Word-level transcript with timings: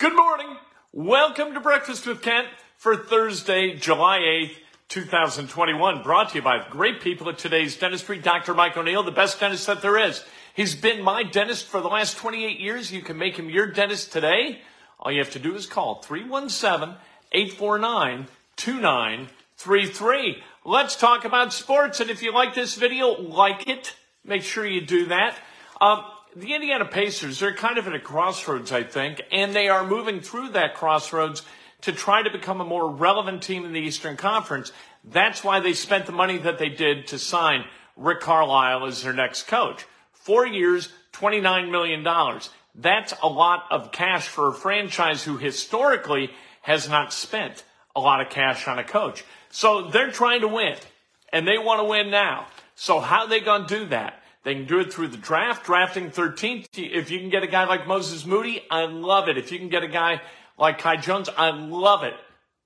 Good 0.00 0.16
morning. 0.16 0.56
Welcome 0.94 1.52
to 1.52 1.60
Breakfast 1.60 2.06
with 2.06 2.22
Kent 2.22 2.48
for 2.78 2.96
Thursday, 2.96 3.74
July 3.74 4.20
8th, 4.20 4.56
2021. 4.88 6.02
Brought 6.02 6.30
to 6.30 6.36
you 6.36 6.42
by 6.42 6.66
great 6.70 7.02
people 7.02 7.28
at 7.28 7.36
today's 7.36 7.76
dentistry, 7.76 8.18
Dr. 8.18 8.54
Mike 8.54 8.78
O'Neill, 8.78 9.02
the 9.02 9.10
best 9.10 9.38
dentist 9.38 9.66
that 9.66 9.82
there 9.82 9.98
is. 9.98 10.24
He's 10.54 10.74
been 10.74 11.02
my 11.02 11.22
dentist 11.22 11.66
for 11.66 11.82
the 11.82 11.88
last 11.88 12.16
28 12.16 12.58
years. 12.58 12.90
You 12.90 13.02
can 13.02 13.18
make 13.18 13.36
him 13.36 13.50
your 13.50 13.66
dentist 13.66 14.10
today. 14.10 14.62
All 14.98 15.12
you 15.12 15.18
have 15.18 15.32
to 15.32 15.38
do 15.38 15.54
is 15.54 15.66
call 15.66 15.96
317 15.96 16.96
849 17.32 18.26
2933. 18.56 20.42
Let's 20.64 20.96
talk 20.96 21.26
about 21.26 21.52
sports. 21.52 22.00
And 22.00 22.08
if 22.08 22.22
you 22.22 22.32
like 22.32 22.54
this 22.54 22.74
video, 22.74 23.20
like 23.20 23.68
it. 23.68 23.94
Make 24.24 24.44
sure 24.44 24.64
you 24.64 24.80
do 24.80 25.08
that. 25.08 25.36
Um, 25.78 26.04
the 26.36 26.54
Indiana 26.54 26.84
Pacers, 26.84 27.40
they're 27.40 27.54
kind 27.54 27.78
of 27.78 27.86
at 27.86 27.94
a 27.94 28.00
crossroads, 28.00 28.72
I 28.72 28.82
think, 28.82 29.20
and 29.32 29.54
they 29.54 29.68
are 29.68 29.84
moving 29.84 30.20
through 30.20 30.50
that 30.50 30.74
crossroads 30.74 31.42
to 31.82 31.92
try 31.92 32.22
to 32.22 32.30
become 32.30 32.60
a 32.60 32.64
more 32.64 32.90
relevant 32.90 33.42
team 33.42 33.64
in 33.64 33.72
the 33.72 33.80
Eastern 33.80 34.16
Conference. 34.16 34.72
That's 35.04 35.42
why 35.42 35.60
they 35.60 35.72
spent 35.72 36.06
the 36.06 36.12
money 36.12 36.38
that 36.38 36.58
they 36.58 36.68
did 36.68 37.08
to 37.08 37.18
sign 37.18 37.64
Rick 37.96 38.20
Carlisle 38.20 38.86
as 38.86 39.02
their 39.02 39.12
next 39.12 39.46
coach. 39.46 39.86
Four 40.12 40.46
years, 40.46 40.90
$29 41.14 41.70
million. 41.70 42.06
That's 42.74 43.14
a 43.22 43.28
lot 43.28 43.64
of 43.70 43.92
cash 43.92 44.28
for 44.28 44.48
a 44.48 44.54
franchise 44.54 45.24
who 45.24 45.36
historically 45.36 46.30
has 46.62 46.88
not 46.88 47.12
spent 47.12 47.64
a 47.96 48.00
lot 48.00 48.20
of 48.20 48.30
cash 48.30 48.68
on 48.68 48.78
a 48.78 48.84
coach. 48.84 49.24
So 49.50 49.88
they're 49.90 50.12
trying 50.12 50.42
to 50.42 50.48
win, 50.48 50.76
and 51.32 51.46
they 51.46 51.58
want 51.58 51.80
to 51.80 51.84
win 51.84 52.10
now. 52.10 52.46
So 52.76 53.00
how 53.00 53.22
are 53.22 53.28
they 53.28 53.40
going 53.40 53.66
to 53.66 53.78
do 53.80 53.86
that? 53.86 54.19
They 54.42 54.54
can 54.54 54.66
do 54.66 54.80
it 54.80 54.92
through 54.92 55.08
the 55.08 55.18
draft, 55.18 55.66
drafting 55.66 56.10
13th. 56.10 56.66
If 56.74 57.10
you 57.10 57.18
can 57.18 57.28
get 57.28 57.42
a 57.42 57.46
guy 57.46 57.66
like 57.66 57.86
Moses 57.86 58.24
Moody, 58.24 58.62
I 58.70 58.86
love 58.86 59.28
it. 59.28 59.36
If 59.36 59.52
you 59.52 59.58
can 59.58 59.68
get 59.68 59.82
a 59.82 59.88
guy 59.88 60.22
like 60.56 60.78
Kai 60.78 60.96
Jones, 60.96 61.28
I 61.36 61.50
love 61.50 62.04
it. 62.04 62.14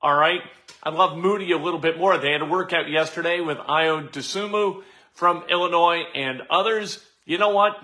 All 0.00 0.14
right. 0.14 0.40
I 0.82 0.90
love 0.90 1.16
Moody 1.16 1.50
a 1.52 1.58
little 1.58 1.80
bit 1.80 1.98
more. 1.98 2.16
They 2.16 2.32
had 2.32 2.42
a 2.42 2.46
workout 2.46 2.88
yesterday 2.88 3.40
with 3.40 3.58
Ayo 3.58 4.08
Dosunmu 4.08 4.82
from 5.12 5.44
Illinois 5.50 6.02
and 6.14 6.42
others. 6.48 7.04
You 7.24 7.38
know 7.38 7.50
what? 7.50 7.76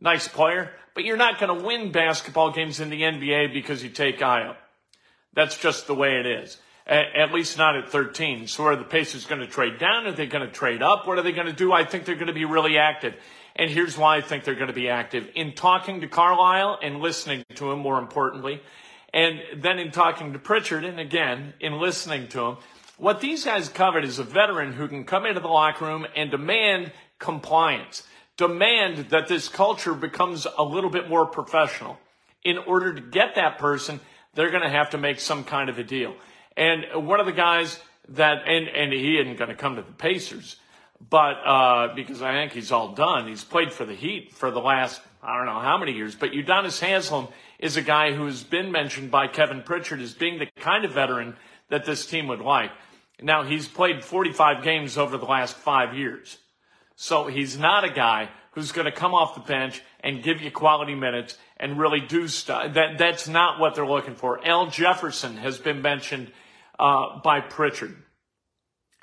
Nice 0.00 0.28
player, 0.28 0.72
but 0.94 1.04
you're 1.04 1.16
not 1.16 1.40
going 1.40 1.56
to 1.56 1.66
win 1.66 1.92
basketball 1.92 2.50
games 2.50 2.78
in 2.80 2.90
the 2.90 3.02
NBA 3.02 3.52
because 3.52 3.82
you 3.82 3.88
take 3.88 4.18
Ayo. 4.18 4.54
That's 5.32 5.56
just 5.56 5.86
the 5.86 5.94
way 5.94 6.18
it 6.18 6.26
is 6.26 6.58
at 6.88 7.32
least 7.32 7.58
not 7.58 7.76
at 7.76 7.90
13. 7.90 8.46
So 8.46 8.64
are 8.64 8.76
the 8.76 8.84
Pacers 8.84 9.26
going 9.26 9.40
to 9.40 9.46
trade 9.46 9.78
down? 9.78 10.06
Are 10.06 10.12
they 10.12 10.26
going 10.26 10.46
to 10.46 10.52
trade 10.52 10.82
up? 10.82 11.06
What 11.06 11.18
are 11.18 11.22
they 11.22 11.32
going 11.32 11.46
to 11.46 11.52
do? 11.52 11.72
I 11.72 11.84
think 11.84 12.04
they're 12.04 12.14
going 12.14 12.28
to 12.28 12.32
be 12.32 12.46
really 12.46 12.78
active. 12.78 13.14
And 13.56 13.70
here's 13.70 13.98
why 13.98 14.16
I 14.16 14.20
think 14.20 14.44
they're 14.44 14.54
going 14.54 14.68
to 14.68 14.72
be 14.72 14.88
active. 14.88 15.28
In 15.34 15.52
talking 15.52 16.00
to 16.00 16.08
Carlisle 16.08 16.78
and 16.82 17.00
listening 17.00 17.44
to 17.56 17.70
him, 17.70 17.80
more 17.80 17.98
importantly, 17.98 18.62
and 19.12 19.40
then 19.56 19.78
in 19.78 19.90
talking 19.90 20.32
to 20.32 20.38
Pritchard, 20.38 20.84
and 20.84 21.00
again, 21.00 21.54
in 21.60 21.80
listening 21.80 22.28
to 22.28 22.40
him, 22.40 22.56
what 22.98 23.20
these 23.20 23.44
guys 23.44 23.68
covered 23.68 24.04
is 24.04 24.18
a 24.18 24.24
veteran 24.24 24.72
who 24.72 24.88
can 24.88 25.04
come 25.04 25.26
into 25.26 25.40
the 25.40 25.48
locker 25.48 25.84
room 25.86 26.06
and 26.16 26.30
demand 26.30 26.92
compliance, 27.18 28.02
demand 28.36 29.10
that 29.10 29.28
this 29.28 29.48
culture 29.48 29.94
becomes 29.94 30.46
a 30.56 30.62
little 30.62 30.90
bit 30.90 31.08
more 31.08 31.26
professional. 31.26 31.98
In 32.44 32.58
order 32.58 32.94
to 32.94 33.00
get 33.00 33.34
that 33.34 33.58
person, 33.58 34.00
they're 34.34 34.50
going 34.50 34.62
to 34.62 34.68
have 34.68 34.90
to 34.90 34.98
make 34.98 35.20
some 35.20 35.44
kind 35.44 35.68
of 35.68 35.78
a 35.78 35.84
deal. 35.84 36.14
And 36.58 37.06
one 37.06 37.20
of 37.20 37.26
the 37.26 37.32
guys 37.32 37.78
that, 38.08 38.48
and, 38.48 38.68
and 38.68 38.92
he 38.92 39.16
isn't 39.16 39.36
going 39.36 39.48
to 39.48 39.54
come 39.54 39.76
to 39.76 39.82
the 39.82 39.92
Pacers, 39.92 40.56
but 41.08 41.36
uh, 41.46 41.94
because 41.94 42.20
I 42.20 42.32
think 42.32 42.52
he's 42.52 42.72
all 42.72 42.94
done. 42.94 43.28
He's 43.28 43.44
played 43.44 43.72
for 43.72 43.84
the 43.84 43.94
Heat 43.94 44.32
for 44.34 44.50
the 44.50 44.60
last, 44.60 45.00
I 45.22 45.36
don't 45.36 45.46
know 45.46 45.60
how 45.60 45.78
many 45.78 45.92
years, 45.92 46.16
but 46.16 46.32
Udonis 46.32 46.80
Haslem 46.80 47.28
is 47.60 47.76
a 47.76 47.82
guy 47.82 48.12
who 48.12 48.26
has 48.26 48.42
been 48.42 48.72
mentioned 48.72 49.12
by 49.12 49.28
Kevin 49.28 49.62
Pritchard 49.62 50.00
as 50.00 50.14
being 50.14 50.40
the 50.40 50.48
kind 50.60 50.84
of 50.84 50.90
veteran 50.90 51.36
that 51.68 51.84
this 51.84 52.06
team 52.06 52.26
would 52.26 52.40
like. 52.40 52.72
Now, 53.22 53.44
he's 53.44 53.68
played 53.68 54.04
45 54.04 54.64
games 54.64 54.98
over 54.98 55.16
the 55.16 55.26
last 55.26 55.56
five 55.56 55.94
years. 55.94 56.38
So 56.96 57.28
he's 57.28 57.56
not 57.56 57.84
a 57.84 57.90
guy 57.90 58.30
who's 58.52 58.72
going 58.72 58.86
to 58.86 58.92
come 58.92 59.14
off 59.14 59.36
the 59.36 59.40
bench 59.40 59.80
and 60.00 60.24
give 60.24 60.40
you 60.40 60.50
quality 60.50 60.96
minutes 60.96 61.38
and 61.56 61.78
really 61.78 62.00
do 62.00 62.26
stuff. 62.26 62.74
That, 62.74 62.98
that's 62.98 63.28
not 63.28 63.60
what 63.60 63.76
they're 63.76 63.86
looking 63.86 64.16
for. 64.16 64.44
Al 64.44 64.66
Jefferson 64.68 65.36
has 65.36 65.58
been 65.58 65.82
mentioned 65.82 66.32
uh, 66.78 67.20
by 67.22 67.40
Pritchard 67.40 67.96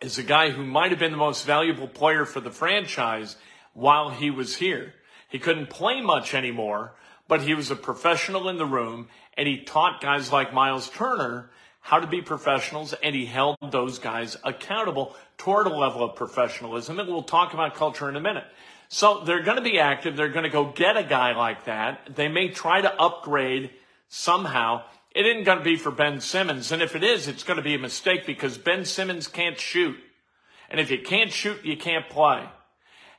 is 0.02 0.18
a 0.18 0.24
guy 0.24 0.50
who 0.52 0.66
might 0.66 0.91
have 0.91 1.00
been 1.00 1.12
the 1.12 1.18
most 1.18 1.46
valuable 1.46 1.88
player 1.88 2.25
for 2.25 2.40
the 2.40 2.52
franchise 2.52 3.36
while 3.74 4.09
he 4.09 4.30
was 4.30 4.58
here. 4.58 4.94
He 5.30 5.40
couldn't 5.40 5.69
play 5.69 6.02
much 6.02 6.34
anymore, 6.34 6.96
but 7.28 7.41
he 7.41 7.53
was 7.53 7.72
a 7.72 7.75
professional 7.75 8.50
in 8.50 8.58
the 8.58 8.66
room 8.66 9.08
and 9.38 9.47
he 9.47 9.63
taught 9.63 10.02
guys 10.02 10.31
like 10.31 10.53
Miles 10.53 10.90
Turner 10.90 11.50
how 11.81 12.00
to 12.00 12.08
be 12.08 12.22
professionals 12.22 12.94
and 13.03 13.16
he 13.16 13.25
held 13.25 13.58
those 13.72 14.00
guys 14.00 14.38
accountable 14.44 15.16
toward 15.38 15.68
a 15.68 15.75
level 15.75 16.03
of 16.03 16.16
professionalism. 16.16 17.00
And 17.00 17.09
we'll 17.09 17.24
talk 17.24 17.53
about 17.53 17.75
culture 17.75 18.09
in 18.09 18.16
a 18.16 18.22
minute. 18.22 18.46
So 18.88 19.24
they're 19.24 19.44
going 19.44 19.57
to 19.57 19.63
be 19.63 19.80
active. 19.80 20.16
They're 20.16 20.30
going 20.30 20.44
to 20.44 20.50
go 20.50 20.72
get 20.72 20.97
a 20.97 21.03
guy 21.03 21.36
like 21.36 21.66
that. 21.66 22.16
They 22.16 22.28
may 22.28 22.50
try 22.50 22.81
to 22.81 22.94
upgrade 23.00 23.72
somehow. 24.09 24.84
It 25.16 25.26
isn't 25.26 25.46
going 25.46 25.59
to 25.59 25.64
be 25.64 25.78
for 25.78 25.92
Ben 25.92 26.19
Simmons. 26.19 26.74
And 26.74 26.81
if 26.81 26.94
it 26.94 27.01
is, 27.01 27.30
it's 27.30 27.44
going 27.44 27.56
to 27.56 27.63
be 27.63 27.74
a 27.74 27.80
mistake 27.80 28.25
because 28.25 28.57
Ben 28.57 28.84
Simmons 28.84 29.30
can't 29.30 29.57
shoot. 29.57 29.95
And 30.69 30.78
if 30.78 30.92
you 30.92 31.00
can't 31.01 31.31
shoot, 31.31 31.63
you 31.63 31.78
can't 31.78 32.10
play. 32.10 32.44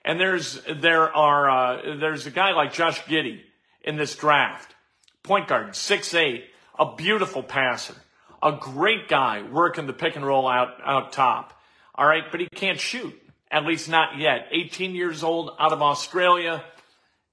And 0.04 0.20
there's, 0.20 0.60
there 0.70 1.14
are, 1.16 1.48
uh, 1.48 1.96
there's 1.98 2.26
a 2.26 2.30
guy 2.30 2.52
like 2.52 2.74
Josh 2.74 3.02
Giddey 3.04 3.40
in 3.82 3.96
this 3.96 4.14
draft. 4.14 4.74
Point 5.22 5.48
guard, 5.48 5.74
six 5.74 6.12
eight, 6.12 6.44
a 6.78 6.94
beautiful 6.94 7.42
passer, 7.42 7.94
a 8.42 8.52
great 8.52 9.08
guy 9.08 9.42
working 9.42 9.86
the 9.86 9.94
pick 9.94 10.16
and 10.16 10.24
roll 10.24 10.46
out, 10.46 10.74
out 10.84 11.12
top. 11.12 11.58
All 11.94 12.06
right. 12.06 12.24
But 12.30 12.40
he 12.40 12.48
can't 12.54 12.78
shoot. 12.78 13.14
At 13.50 13.64
least 13.64 13.88
not 13.88 14.18
yet. 14.18 14.48
18 14.50 14.94
years 14.94 15.22
old 15.22 15.52
out 15.58 15.72
of 15.72 15.80
Australia. 15.80 16.62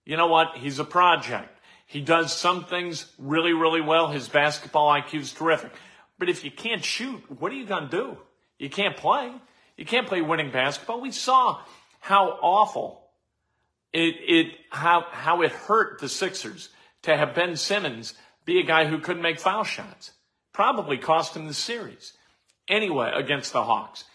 You 0.06 0.16
know 0.16 0.28
what? 0.28 0.56
He's 0.56 0.80
a 0.80 0.86
project. 0.86 1.53
He 1.94 2.02
does 2.02 2.34
some 2.34 2.66
things 2.66 3.06
really, 3.20 3.54
really 3.54 3.80
well. 3.80 4.08
His 4.08 4.28
basketball 4.28 4.90
IQ 4.90 5.20
is 5.20 5.32
terrific. 5.32 5.72
But 6.18 6.28
if 6.28 6.44
you 6.44 6.50
can't 6.50 6.84
shoot, 6.84 7.22
what 7.40 7.52
are 7.52 7.56
you 7.56 7.68
going 7.68 7.88
to 7.88 7.96
do? 7.96 8.18
You 8.58 8.72
can't 8.72 8.98
play. 8.98 9.32
You 9.78 9.86
can't 9.86 10.08
play 10.08 10.24
winning 10.24 10.50
basketball. 10.50 11.02
We 11.02 11.12
saw 11.12 11.62
how 12.00 12.40
awful 12.42 13.04
it, 13.94 14.16
it 14.28 14.48
how, 14.72 15.06
how 15.12 15.44
it 15.44 15.52
hurt 15.52 16.02
the 16.02 16.10
Sixers 16.10 16.70
to 17.04 17.16
have 17.16 17.36
Ben 17.36 17.56
Simmons 17.56 18.16
be 18.44 18.60
a 18.60 18.64
guy 18.64 18.86
who 18.88 18.98
couldn't 18.98 19.22
make 19.22 19.40
foul 19.40 19.64
shots. 19.64 20.14
Probably 20.52 20.98
cost 20.98 21.36
him 21.36 21.46
the 21.46 21.54
series. 21.54 22.14
Anyway, 22.68 23.12
against 23.14 23.54
the 23.54 23.64
Hawks. 23.64 24.06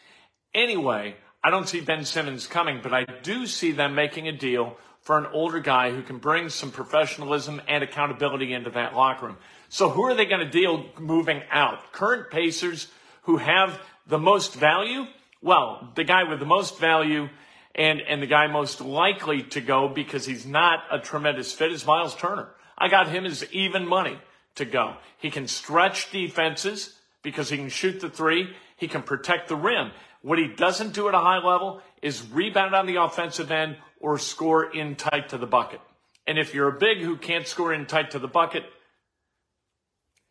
Anyway, 0.53 1.15
I 1.45 1.51
don't 1.51 1.69
see 1.69 1.81
Ben 1.81 2.05
Simmons 2.05 2.49
coming, 2.49 2.81
but 2.83 2.93
I 2.93 3.05
do 3.23 3.47
see 3.47 3.71
them 3.71 3.95
making 3.95 4.27
a 4.27 4.33
deal 4.33 4.77
for 5.09 5.17
an 5.17 5.27
older 5.33 5.59
guy 5.59 5.91
who 5.91 6.03
can 6.03 6.19
bring 6.19 6.51
some 6.51 6.71
professionalism 6.71 7.63
and 7.67 7.83
accountability 7.83 8.53
into 8.53 8.69
that 8.69 8.95
locker 8.95 9.25
room. 9.25 9.39
So 9.71 9.89
who 9.89 10.05
are 10.05 10.13
they 10.15 10.27
going 10.27 10.45
to 10.45 10.51
deal 10.51 10.85
moving 10.99 11.41
out? 11.51 11.93
Current 11.93 12.31
Pacers 12.31 12.89
who 13.23 13.39
have 13.39 13.81
the 14.07 14.19
most 14.19 14.55
value? 14.55 15.07
Well, 15.41 15.95
the 15.95 16.05
guy 16.05 16.25
with 16.25 16.41
the 16.41 16.45
most 16.45 16.79
value 16.79 17.31
and, 17.75 18.03
and 18.03 18.21
the 18.21 18.27
guy 18.27 18.49
most 18.49 18.83
likely 18.83 19.45
to 19.45 19.63
go 19.63 19.89
because 19.89 20.27
he's 20.27 20.45
not 20.45 20.81
a 20.93 20.99
tremendous 20.99 21.55
fit 21.55 21.73
is 21.73 21.87
Miles 21.87 22.15
Turner. 22.15 22.51
I 22.77 22.89
got 22.89 23.09
him 23.09 23.25
as 23.25 23.51
even 23.51 23.89
money 23.89 24.19
to 24.57 24.67
go. 24.67 24.99
He 25.17 25.31
can 25.31 25.49
stretch 25.49 26.13
defenses 26.13 26.93
because 27.23 27.49
he 27.49 27.57
can 27.57 27.71
shoot 27.71 28.01
the 28.01 28.11
three. 28.11 28.55
He 28.77 28.89
can 28.89 29.01
protect 29.01 29.49
the 29.49 29.57
rim. 29.57 29.91
What 30.21 30.39
he 30.39 30.49
doesn't 30.49 30.93
do 30.93 31.09
at 31.09 31.15
a 31.15 31.19
high 31.19 31.43
level 31.43 31.81
is 32.03 32.29
rebound 32.31 32.75
on 32.75 32.85
the 32.85 32.97
offensive 32.97 33.51
end 33.51 33.79
or 34.01 34.19
score 34.19 34.65
in 34.75 34.97
tight 34.97 35.31
to 35.31 35.39
the 35.39 35.47
bucket. 35.47 35.81
And 36.27 36.39
if 36.39 36.55
you're 36.55 36.69
a 36.69 36.79
big 36.79 36.99
who 36.99 37.17
can't 37.17 37.47
score 37.47 37.73
in 37.73 37.87
tight 37.87 38.13
to 38.13 38.19
the 38.19 38.29
bucket, 38.29 38.65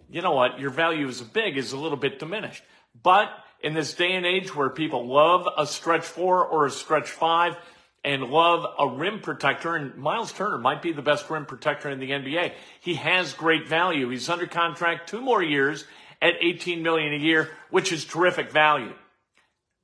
you 0.09 0.21
know 0.21 0.33
what? 0.33 0.59
Your 0.59 0.69
value 0.69 1.07
as 1.07 1.21
a 1.21 1.25
big 1.25 1.57
is 1.57 1.73
a 1.73 1.77
little 1.77 1.97
bit 1.97 2.19
diminished. 2.19 2.63
But 3.01 3.29
in 3.61 3.73
this 3.73 3.93
day 3.93 4.13
and 4.13 4.25
age 4.25 4.55
where 4.55 4.69
people 4.69 5.07
love 5.07 5.47
a 5.57 5.65
stretch 5.65 6.05
four 6.05 6.45
or 6.45 6.65
a 6.65 6.71
stretch 6.71 7.09
five 7.09 7.57
and 8.03 8.23
love 8.23 8.65
a 8.79 8.87
rim 8.87 9.19
protector, 9.19 9.75
and 9.75 9.95
Miles 9.95 10.31
Turner 10.31 10.57
might 10.57 10.81
be 10.81 10.93
the 10.93 11.01
best 11.01 11.29
rim 11.29 11.45
protector 11.45 11.89
in 11.89 11.99
the 11.99 12.11
NBA. 12.11 12.53
He 12.79 12.93
has 12.95 13.33
great 13.33 13.67
value. 13.67 14.09
He's 14.09 14.29
under 14.29 14.47
contract 14.47 15.09
two 15.09 15.21
more 15.21 15.43
years 15.43 15.83
at 16.21 16.33
18 16.39 16.83
million 16.83 17.13
a 17.13 17.17
year, 17.17 17.49
which 17.69 17.91
is 17.91 18.05
terrific 18.05 18.51
value. 18.51 18.93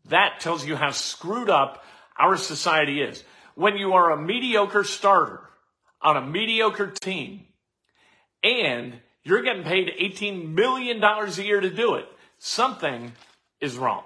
That 0.05 0.39
tells 0.39 0.65
you 0.65 0.75
how 0.75 0.91
screwed 0.91 1.49
up 1.49 1.83
our 2.17 2.37
society 2.37 3.01
is. 3.01 3.23
When 3.55 3.77
you 3.77 3.93
are 3.93 4.11
a 4.11 4.17
mediocre 4.17 4.83
starter 4.83 5.41
on 6.01 6.17
a 6.17 6.21
mediocre 6.21 6.87
team 6.87 7.45
and 8.43 8.99
you're 9.23 9.41
getting 9.41 9.63
paid 9.63 9.91
$18 9.99 10.49
million 10.49 11.01
a 11.03 11.41
year 11.41 11.61
to 11.61 11.69
do 11.69 11.95
it, 11.95 12.05
something 12.39 13.13
is 13.61 13.77
wrong. 13.77 14.03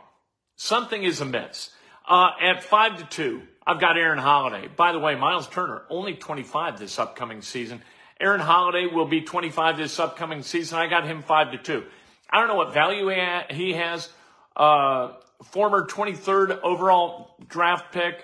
Something 0.56 1.04
is 1.04 1.22
amiss. 1.22 1.72
Uh, 2.08 2.30
at 2.42 2.64
five 2.64 2.98
to 2.98 3.06
two, 3.06 3.42
I've 3.66 3.80
got 3.80 3.98
Aaron 3.98 4.20
Holiday. 4.20 4.70
By 4.76 4.92
the 4.92 5.00
way, 5.00 5.16
Miles 5.16 5.48
Turner, 5.48 5.84
only 5.90 6.14
25 6.14 6.80
this 6.80 6.98
upcoming 7.00 7.42
season. 7.42 7.82
Aaron 8.20 8.40
Holiday 8.40 8.88
will 8.88 9.06
be 9.06 9.22
25 9.22 9.78
this 9.78 10.00
upcoming 10.00 10.42
season. 10.42 10.80
I 10.80 10.88
got 10.88 11.06
him 11.06 11.22
five 11.22 11.52
to 11.52 11.58
two. 11.58 11.84
I 12.30 12.40
don't 12.40 12.48
know 12.48 12.56
what 12.56 12.74
value 12.74 13.10
he 13.52 13.74
has. 13.74 14.10
Uh, 14.56 15.14
former 15.44 15.86
23rd 15.86 16.62
overall 16.62 17.36
draft 17.48 17.94
pick. 17.94 18.24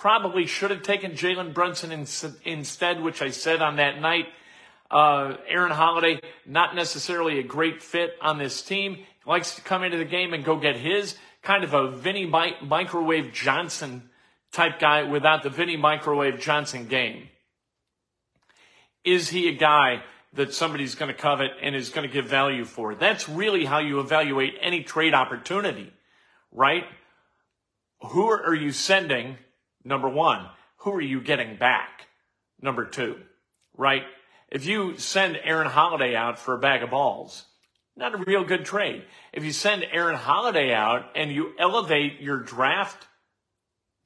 Probably 0.00 0.46
should 0.46 0.70
have 0.70 0.82
taken 0.82 1.12
Jalen 1.12 1.52
Brunson 1.52 1.92
in, 1.92 2.06
instead, 2.46 3.02
which 3.02 3.20
I 3.20 3.28
said 3.28 3.60
on 3.60 3.76
that 3.76 4.00
night. 4.00 4.28
Uh, 4.90 5.36
Aaron 5.46 5.70
Holiday, 5.70 6.20
not 6.46 6.74
necessarily 6.74 7.38
a 7.38 7.42
great 7.42 7.82
fit 7.82 8.14
on 8.22 8.38
this 8.38 8.62
team. 8.62 9.04
Likes 9.26 9.56
to 9.56 9.60
come 9.60 9.84
into 9.84 9.98
the 9.98 10.06
game 10.06 10.32
and 10.32 10.42
go 10.42 10.56
get 10.56 10.76
his 10.76 11.16
kind 11.42 11.64
of 11.64 11.74
a 11.74 11.90
Vinny 11.90 12.24
Mi- 12.24 12.56
Microwave 12.62 13.34
Johnson 13.34 14.08
type 14.52 14.80
guy 14.80 15.02
without 15.02 15.42
the 15.42 15.50
Vinny 15.50 15.76
Microwave 15.76 16.40
Johnson 16.40 16.86
game. 16.86 17.28
Is 19.04 19.28
he 19.28 19.48
a 19.48 19.54
guy 19.54 20.02
that 20.32 20.54
somebody's 20.54 20.94
going 20.94 21.14
to 21.14 21.20
covet 21.20 21.50
and 21.60 21.76
is 21.76 21.90
going 21.90 22.08
to 22.08 22.12
give 22.12 22.24
value 22.24 22.64
for? 22.64 22.94
That's 22.94 23.28
really 23.28 23.66
how 23.66 23.80
you 23.80 24.00
evaluate 24.00 24.54
any 24.62 24.82
trade 24.82 25.12
opportunity, 25.12 25.92
right? 26.52 26.84
Who 28.00 28.30
are 28.30 28.54
you 28.54 28.72
sending? 28.72 29.36
Number 29.84 30.08
one. 30.08 30.46
Who 30.78 30.92
are 30.92 31.00
you 31.00 31.20
getting 31.20 31.56
back? 31.56 32.06
Number 32.62 32.84
two, 32.84 33.16
right? 33.76 34.04
If 34.50 34.66
you 34.66 34.98
send 34.98 35.38
Aaron 35.42 35.68
Holiday 35.68 36.14
out 36.16 36.38
for 36.38 36.54
a 36.54 36.58
bag 36.58 36.82
of 36.82 36.90
balls, 36.90 37.44
not 37.96 38.14
a 38.14 38.24
real 38.26 38.44
good 38.44 38.64
trade. 38.64 39.04
If 39.32 39.44
you 39.44 39.52
send 39.52 39.84
Aaron 39.92 40.16
Holiday 40.16 40.72
out 40.72 41.10
and 41.14 41.30
you 41.30 41.52
elevate 41.58 42.20
your 42.20 42.38
draft 42.38 43.06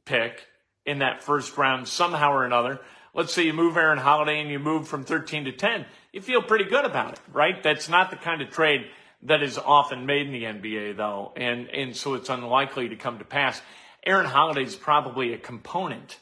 pick 0.05 0.47
in 0.85 0.99
that 0.99 1.23
first 1.23 1.57
round 1.57 1.89
somehow 1.89 2.33
or 2.33 2.45
another, 2.45 2.81
let's 3.15 3.33
say 3.33 3.45
you 3.45 3.53
move 3.53 3.77
Aaron 3.77 3.99
Holiday 3.99 4.41
and 4.41 4.51
you 4.51 4.59
move 4.59 4.89
from 4.89 5.05
13 5.05 5.45
to 5.47 5.53
10, 5.53 5.87
you 6.13 6.21
feel 6.21 6.43
pretty 6.43 6.65
good 6.65 6.85
about 6.85 7.15
it, 7.15 7.21
right? 7.33 7.63
That's 7.63 7.89
not 7.89 8.11
the 8.11 8.17
kind 8.17 8.43
of 8.43 8.51
trade 8.51 8.87
that 9.23 9.43
is 9.43 9.57
often 9.57 10.07
made 10.07 10.27
in 10.27 10.33
the 10.33 10.45
NBA 10.45 10.97
though. 10.97 11.33
And, 11.37 11.69
and 11.71 11.97
so 11.97 12.15
it's 12.15 12.29
unlikely 12.29 12.91
to 12.91 12.97
come 12.97 13.19
to 13.19 13.25
pass. 13.25 13.63
Aaron 14.07 14.27
Holiday 14.27 14.63
is 14.65 14.77
probably 14.77 15.33
a 15.33 15.39
component 15.39 16.19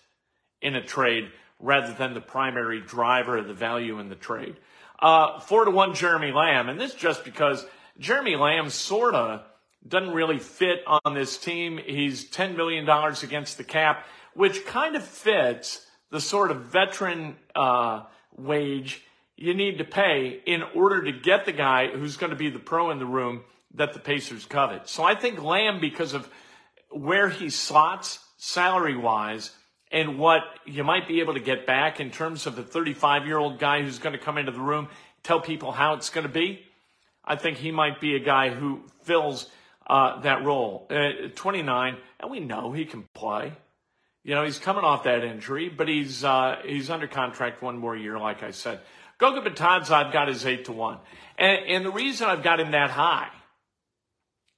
in 0.61 0.75
a 0.75 0.82
trade 0.82 1.31
rather 1.58 1.93
than 1.93 2.14
the 2.14 2.20
primary 2.20 2.81
driver 2.81 3.37
of 3.37 3.49
the 3.49 3.55
value 3.55 3.99
in 3.99 4.08
the 4.08 4.14
trade. 4.14 4.56
Uh, 4.99 5.40
four 5.40 5.64
to 5.64 5.70
one 5.70 5.94
Jeremy 5.94 6.32
Lamb, 6.32 6.69
and 6.69 6.81
this 6.81 6.94
just 6.94 7.25
because 7.25 7.64
Jeremy 7.99 8.37
Lamb 8.37 8.70
sorta 8.70 9.43
doesn't 9.87 10.14
really 10.14 10.38
fit 10.38 10.84
on 10.87 11.14
this 11.14 11.37
team. 11.38 11.79
He's 11.84 12.31
$10 12.31 12.56
million 12.56 12.88
against 12.88 13.58
the 13.58 13.64
cap, 13.64 14.06
which 14.34 14.64
kind 14.64 14.94
of 14.94 15.02
fits 15.02 15.84
the 16.11 16.20
sort 16.20 16.50
of 16.50 16.67
veteran, 16.67 17.37
uh, 17.56 18.05
wage 18.37 19.02
you 19.37 19.55
need 19.55 19.79
to 19.79 19.84
pay 19.84 20.40
in 20.46 20.62
order 20.75 21.02
to 21.02 21.12
get 21.12 21.46
the 21.46 21.52
guy 21.52 21.88
who's 21.88 22.17
going 22.17 22.31
to 22.31 22.37
be 22.37 22.49
the 22.49 22.61
pro 22.61 22.90
in 22.90 22.99
the 22.99 23.06
room 23.06 23.43
that 23.75 23.93
the 23.93 23.99
Pacers 23.99 24.44
covet. 24.44 24.88
So 24.88 25.02
I 25.02 25.14
think 25.17 25.43
Lamb, 25.43 25.81
because 25.81 26.12
of 26.12 26.29
where 26.93 27.29
he 27.29 27.50
slots 27.50 28.19
salary 28.37 28.97
wise, 28.97 29.50
and 29.91 30.19
what 30.19 30.43
you 30.65 30.83
might 30.83 31.06
be 31.06 31.21
able 31.21 31.35
to 31.35 31.41
get 31.41 31.67
back 31.67 32.00
in 32.00 32.11
terms 32.11 32.47
of 32.47 32.56
the 32.56 32.62
35 32.62 33.27
year 33.27 33.39
old 33.39 33.59
guy 33.59 33.83
who's 33.83 33.99
going 33.99 34.15
to 34.15 34.19
come 34.19 34.39
into 34.39 34.53
the 34.53 34.61
room, 34.61 34.89
tell 35.23 35.41
people 35.41 35.71
how 35.71 35.94
it's 35.94 36.11
going 36.11 36.27
to 36.27 36.33
be. 36.33 36.65
I 37.25 37.37
think 37.37 37.59
he 37.59 37.71
might 37.71 38.00
be 38.00 38.17
a 38.17 38.19
guy 38.19 38.50
who 38.50 38.83
fills 39.03 39.49
uh, 39.87 40.21
that 40.21 40.44
role. 40.44 40.87
Uh, 40.91 41.29
29, 41.35 41.97
and 42.21 42.31
we 42.31 42.41
know 42.41 42.73
he 42.73 42.85
can 42.85 43.05
play. 43.15 43.53
You 44.25 44.35
know, 44.35 44.44
he's 44.44 44.59
coming 44.59 44.85
off 44.85 45.05
that 45.05 45.25
injury, 45.25 45.69
but 45.69 45.89
he's 45.89 46.25
uh, 46.25 46.56
he's 46.65 46.91
under 46.91 47.09
contract 47.09 47.61
one 47.62 47.79
more 47.79 47.97
year, 47.97 48.19
like 48.19 48.43
I 48.43 48.53
said. 48.53 48.81
Goga 49.19 49.49
Bitadze, 49.49 49.91
I've 49.91 50.12
got 50.12 50.29
his 50.29 50.47
eight 50.47 50.67
to 50.67 50.73
one, 50.73 50.99
and, 51.39 51.65
and 51.67 51.85
the 51.85 51.91
reason 51.91 52.29
I've 52.29 52.43
got 52.43 52.61
him 52.61 52.71
that 52.71 52.91
high, 52.91 53.29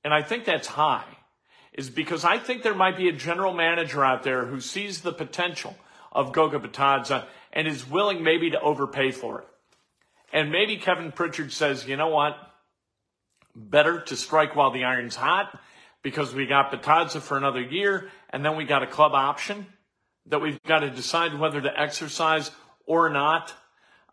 and 0.05 0.13
I 0.13 0.23
think 0.23 0.45
that's 0.45 0.67
high, 0.67 1.05
is 1.75 1.91
because 1.91 2.25
I 2.25 2.39
think 2.39 2.63
there 2.63 2.75
might 2.75 2.97
be 2.97 3.09
a 3.09 3.13
general 3.13 3.53
manager 3.53 4.05
out 4.05 4.23
there 4.23 4.47
who 4.47 4.61
sees 4.61 5.01
the 5.01 5.13
potential 5.13 5.77
of 6.13 6.33
Goga 6.33 6.61
Bitadze 6.61 7.25
and 7.53 7.67
is 7.67 7.89
willing 7.89 8.23
maybe 8.23 8.51
to 8.51 8.61
overpay 8.61 9.11
for 9.11 9.41
it. 9.41 9.49
And 10.33 10.51
maybe 10.51 10.77
Kevin 10.77 11.13
Pritchard 11.13 11.53
says, 11.53 11.87
you 11.87 11.97
know 11.97 12.09
what? 12.09 12.37
Better 13.57 14.01
to 14.01 14.17
strike 14.17 14.57
while 14.57 14.71
the 14.71 14.85
iron's 14.85 15.17
hot 15.17 15.59
because 16.03 16.35
we 16.35 16.47
got 16.47 16.71
Bitadze 16.73 17.21
for 17.21 17.37
another 17.37 17.61
year 17.61 18.11
and 18.31 18.45
then 18.45 18.57
we 18.57 18.65
got 18.65 18.83
a 18.83 18.87
club 18.87 19.13
option 19.15 19.67
that 20.27 20.41
we've 20.41 20.63
got 20.63 20.81
to 20.81 20.91
decide 20.91 21.39
whether 21.39 21.61
to 21.61 21.81
exercise 21.81 22.51
or 22.87 23.11
not. 23.11 23.53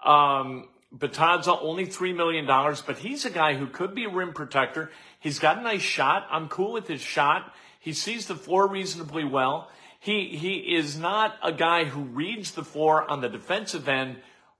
Um, 0.03 0.68
Bitadze 0.96 1.48
only 1.62 1.88
$3 1.88 2.15
million, 2.15 2.46
but 2.46 2.98
he's 2.98 3.25
a 3.25 3.30
guy 3.30 3.53
who 3.56 3.68
could 3.68 3.96
be 3.96 4.06
a 4.06 4.10
rim 4.10 4.34
protector. 4.34 4.91
He's 5.22 5.38
got 5.38 5.60
a 5.60 5.62
nice 5.62 5.84
shot. 5.84 6.28
I'm 6.32 6.50
cool 6.50 6.74
with 6.74 6.88
his 6.88 7.00
shot. 7.00 7.54
He 7.80 7.94
sees 7.94 8.25
the 8.25 8.36
floor 8.36 8.68
reasonably 8.68 9.24
well. 9.24 9.70
He, 10.00 10.36
he 10.36 10.75
is 10.75 10.98
not 10.98 11.36
a 11.44 11.54
guy 11.54 11.84
who 11.84 12.01
reads 12.01 12.51
the 12.51 12.63
floor 12.63 13.10
on 13.10 13.22
the 13.22 13.30
defensive 13.30 13.88
end 13.88 14.18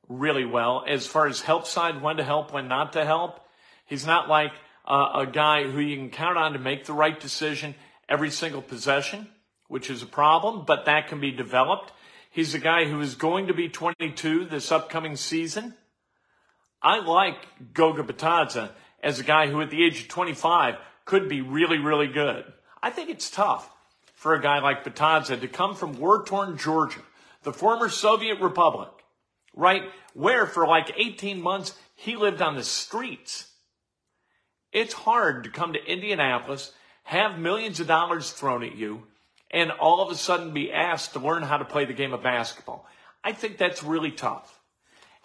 really 0.08 0.46
well 0.46 0.86
as 0.88 1.08
far 1.08 1.26
as 1.26 1.42
help 1.42 1.66
side, 1.66 2.02
when 2.02 2.18
to 2.18 2.24
help, 2.24 2.54
when 2.54 2.68
not 2.68 2.94
to 2.94 3.04
help. 3.04 3.40
He's 3.88 4.06
not 4.06 4.30
like 4.30 4.52
uh, 4.86 5.10
a 5.16 5.26
guy 5.26 5.64
who 5.64 5.80
you 5.80 5.98
can 5.98 6.12
count 6.12 6.38
on 6.38 6.54
to 6.54 6.60
make 6.60 6.86
the 6.86 6.94
right 6.94 7.20
decision 7.20 7.74
every 8.08 8.30
single 8.30 8.62
possession, 8.62 9.28
which 9.68 9.90
is 9.90 10.04
a 10.04 10.08
problem, 10.08 10.66
but 10.66 10.86
that 10.86 11.08
can 11.08 11.20
be 11.20 11.32
developed. 11.32 11.92
He's 12.30 12.54
a 12.54 12.60
guy 12.60 12.86
who 12.86 13.02
is 13.02 13.16
going 13.16 13.48
to 13.48 13.56
be 13.56 13.68
22 13.68 14.46
this 14.46 14.72
upcoming 14.72 15.16
season. 15.16 15.74
I 16.84 17.00
like 17.00 17.74
Goga 17.74 18.04
Bitadze 18.04 18.70
as 19.02 19.20
a 19.20 19.24
guy 19.24 19.48
who 19.48 19.62
at 19.62 19.70
the 19.70 19.84
age 19.84 20.02
of 20.02 20.08
25 20.08 20.76
could 21.06 21.28
be 21.28 21.42
really, 21.42 21.78
really 21.78 22.08
good. 22.08 22.46
I 22.82 22.90
think 22.90 23.10
it's 23.10 23.30
tough 23.30 23.72
for 24.16 24.34
a 24.34 24.42
guy 24.42 24.60
like 24.60 24.84
Bitadze 24.84 25.40
to 25.40 25.48
come 25.48 25.76
from 25.76 26.00
war-torn 26.00 26.58
Georgia, 26.58 27.02
the 27.44 27.54
former 27.54 27.90
Soviet 27.90 28.40
Republic, 28.40 28.90
right? 29.56 29.84
Where 30.14 30.46
for 30.46 30.68
like 30.68 30.94
18 30.96 31.42
months 31.42 31.74
he 31.96 32.16
lived 32.16 32.42
on 32.42 32.56
the 32.56 32.64
streets. 32.64 33.52
It's 34.72 34.94
hard 34.94 35.44
to 35.44 35.50
come 35.50 35.74
to 35.74 35.86
Indianapolis, 35.86 36.72
have 37.04 37.40
millions 37.40 37.80
of 37.80 37.88
dollars 37.88 38.32
thrown 38.32 38.64
at 38.64 38.76
you, 38.76 39.04
and 39.50 39.72
all 39.72 40.02
of 40.02 40.12
a 40.12 40.16
sudden 40.16 40.54
be 40.54 40.72
asked 40.72 41.14
to 41.14 41.20
learn 41.20 41.44
how 41.44 41.58
to 41.58 41.66
play 41.66 41.86
the 41.86 41.94
game 41.94 42.14
of 42.14 42.24
basketball. 42.24 42.88
I 43.24 43.34
think 43.34 43.58
that's 43.58 43.84
really 43.84 44.12
tough. 44.12 44.60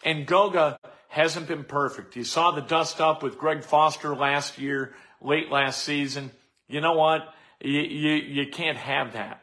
And 0.04 0.26
Goga 0.26 0.78
hasn't 1.16 1.48
been 1.48 1.64
perfect. 1.64 2.14
You 2.14 2.24
saw 2.24 2.50
the 2.50 2.60
dust 2.60 3.00
up 3.00 3.22
with 3.22 3.38
Greg 3.38 3.64
Foster 3.64 4.14
last 4.14 4.58
year, 4.58 4.94
late 5.22 5.50
last 5.50 5.82
season. 5.82 6.30
You 6.68 6.82
know 6.82 6.92
what? 6.92 7.22
You, 7.58 7.80
you, 7.80 8.12
you 8.14 8.46
can't 8.50 8.76
have 8.76 9.14
that 9.14 9.42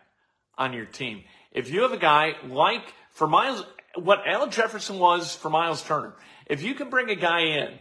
on 0.55 0.73
your 0.73 0.85
team. 0.85 1.23
If 1.51 1.71
you 1.71 1.81
have 1.81 1.91
a 1.91 1.97
guy 1.97 2.35
like 2.47 2.93
for 3.09 3.27
Miles, 3.27 3.65
what 3.95 4.19
Al 4.27 4.47
Jefferson 4.47 4.99
was 4.99 5.35
for 5.35 5.49
Miles 5.49 5.81
Turner, 5.81 6.13
if 6.45 6.61
you 6.61 6.75
can 6.75 6.91
bring 6.91 7.09
a 7.09 7.15
guy 7.15 7.41
in 7.41 7.79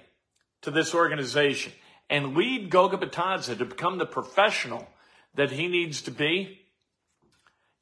to 0.63 0.71
this 0.71 0.95
organization 0.95 1.75
and 2.09 2.35
lead 2.35 2.71
Goga 2.71 2.97
Bitadze 2.97 3.59
to 3.59 3.65
become 3.67 3.99
the 3.99 4.07
professional 4.07 4.89
that 5.35 5.51
he 5.51 5.69
needs 5.69 6.01
to 6.03 6.11
be, 6.11 6.61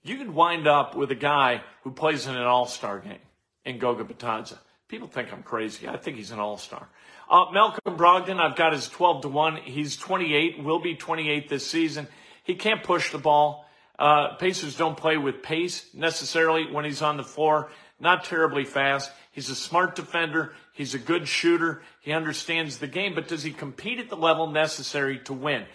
you 0.02 0.16
could 0.16 0.34
wind 0.34 0.66
up 0.66 0.96
with 0.96 1.12
a 1.12 1.16
guy 1.16 1.62
who 1.84 1.92
plays 1.92 2.26
in 2.26 2.34
an 2.34 2.42
all-star 2.42 2.98
game 2.98 3.18
in 3.64 3.78
Goga 3.78 4.02
Bitadze. 4.02 4.58
People 4.90 5.06
think 5.06 5.32
I'm 5.32 5.44
crazy. 5.44 5.86
I 5.86 5.96
think 5.96 6.16
he's 6.16 6.32
an 6.32 6.40
all-star. 6.40 6.88
Uh, 7.30 7.44
Malcolm 7.52 7.96
Brogdon, 7.96 8.40
I've 8.40 8.56
got 8.56 8.72
his 8.72 8.88
12 8.88 9.22
to 9.22 9.28
1. 9.28 9.56
He's 9.58 9.96
28, 9.96 10.64
will 10.64 10.80
be 10.80 10.96
28 10.96 11.48
this 11.48 11.64
season. 11.64 12.08
He 12.42 12.56
can't 12.56 12.82
push 12.82 13.12
the 13.12 13.18
ball. 13.18 13.64
Uh, 13.96 14.34
Pacers 14.34 14.76
don't 14.76 14.96
play 14.96 15.16
with 15.16 15.44
pace 15.44 15.94
necessarily 15.94 16.72
when 16.72 16.84
he's 16.84 17.02
on 17.02 17.16
the 17.16 17.22
floor. 17.22 17.70
Not 18.00 18.24
terribly 18.24 18.64
fast. 18.64 19.12
He's 19.30 19.48
a 19.48 19.54
smart 19.54 19.94
defender. 19.94 20.54
He's 20.72 20.94
a 20.94 20.98
good 20.98 21.28
shooter. 21.28 21.82
He 22.00 22.10
understands 22.10 22.78
the 22.78 22.88
game, 22.88 23.14
but 23.14 23.28
does 23.28 23.44
he 23.44 23.52
compete 23.52 24.00
at 24.00 24.08
the 24.08 24.16
level 24.16 24.50
necessary 24.50 25.20
to 25.20 25.32
win? 25.32 25.66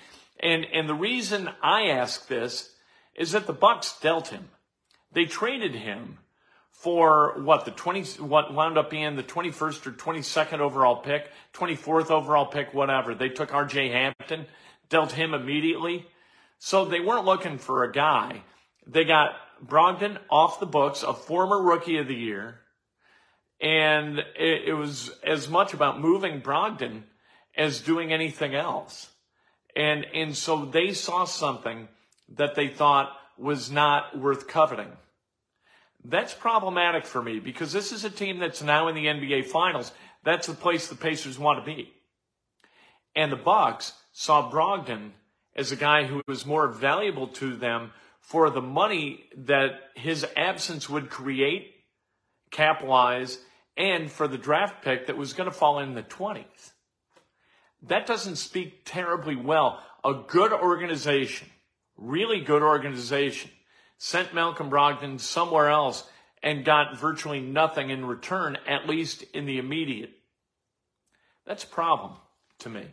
And, 0.42 0.66
and 0.74 0.90
the 0.90 0.94
reason 0.94 1.50
I 1.64 1.84
ask 1.84 2.28
this 2.28 2.70
is 3.16 3.32
that 3.32 3.48
the 3.48 3.54
Bucks 3.54 3.98
dealt 4.02 4.28
him. 4.28 4.50
They 5.14 5.24
traded 5.24 5.74
him 5.74 6.18
for 6.80 7.40
what 7.42 7.66
the 7.66 7.72
20, 7.72 8.22
what 8.24 8.54
wound 8.54 8.78
up 8.78 8.90
being 8.90 9.16
the 9.16 9.24
21st 9.24 9.88
or 9.88 9.92
22nd 9.92 10.60
overall 10.60 10.98
pick, 10.98 11.32
24th 11.54 12.12
overall 12.12 12.46
pick, 12.46 12.74
whatever. 12.74 13.16
They 13.16 13.30
took 13.30 13.50
RJ 13.50 13.92
Hampton, 13.92 14.46
dealt 14.90 15.12
him 15.12 15.34
immediately. 15.34 16.06
So 16.60 16.86
they 16.86 17.00
weren't 17.00 17.26
looking 17.26 17.58
for 17.58 17.84
a 17.84 17.92
guy. 17.92 18.44
They 18.86 19.04
got 19.04 19.32
Brogdon 19.66 20.20
off 20.30 20.60
the 20.60 20.66
books, 20.66 21.02
a 21.02 21.14
former 21.14 21.62
rookie 21.62 21.98
of 21.98 22.08
the 22.08 22.16
year. 22.16 22.60
And 23.60 24.20
it, 24.20 24.68
it 24.68 24.74
was 24.74 25.12
as 25.24 25.50
much 25.50 25.74
about 25.74 26.00
moving 26.00 26.42
Brogdon 26.42 27.04
as 27.58 27.82
doing 27.82 28.12
anything 28.12 28.54
else. 28.54 29.10
And, 29.76 30.06
and 30.14 30.36
so 30.36 30.66
they 30.66 30.94
saw 30.94 31.26
something 31.26 31.88
that 32.36 32.56
they 32.56 32.68
thought 32.68 33.12
was 33.38 33.72
not 33.72 34.18
worth 34.18 34.48
coveting. 34.48 34.92
That's 36.08 36.36
problematic 36.36 37.06
for 37.06 37.22
me 37.22 37.40
because 37.40 37.74
this 37.74 37.92
is 37.92 38.04
a 38.04 38.12
team 38.12 38.38
that's 38.38 38.62
now 38.62 38.88
in 38.88 38.96
the 38.96 39.08
NBA 39.08 39.48
finals. 39.48 39.92
That's 40.24 40.46
the 40.46 40.54
place 40.54 40.88
the 40.88 40.96
Pacers 40.96 41.40
want 41.40 41.60
to 41.60 41.66
be. 41.66 41.92
And 43.16 43.32
the 43.32 43.38
Bucks 43.38 43.94
saw 44.12 44.52
Brogdon 44.52 45.12
as 45.56 45.72
a 45.72 45.76
guy 45.76 46.04
who 46.04 46.22
was 46.28 46.46
more 46.46 46.68
valuable 46.68 47.28
to 47.28 47.56
them 47.56 47.92
for 48.20 48.52
the 48.52 48.62
money 48.62 49.26
that 49.36 49.80
his 49.96 50.26
absence 50.36 50.88
would 50.90 51.10
create, 51.10 51.74
capitalize, 52.52 53.40
and 53.76 54.12
for 54.12 54.28
the 54.28 54.38
draft 54.38 54.84
pick 54.84 55.08
that 55.08 55.18
was 55.18 55.34
going 55.34 55.50
to 55.50 55.56
fall 55.56 55.80
in 55.80 55.96
the 55.96 56.04
20s. 56.04 56.74
That 57.84 58.06
doesn't 58.06 58.36
speak 58.36 58.82
terribly 58.86 59.36
well. 59.36 59.82
A 60.04 60.14
good 60.28 60.54
organization, 60.54 61.50
really 61.98 62.42
good 62.42 62.62
organization, 62.62 63.50
sent 64.06 64.36
Malcolm 64.36 64.70
Brogdon 64.70 65.20
somewhere 65.20 65.68
else 65.68 66.08
and 66.44 66.64
got 66.64 66.96
virtually 66.96 67.40
nothing 67.40 67.90
in 67.90 68.06
return, 68.06 68.56
at 68.68 68.88
least 68.88 69.24
in 69.34 69.48
the 69.48 69.58
immediate. 69.58 70.12
That's 71.48 71.64
a 71.64 71.68
problem 71.68 72.14
to 72.60 72.70
me. 72.70 72.86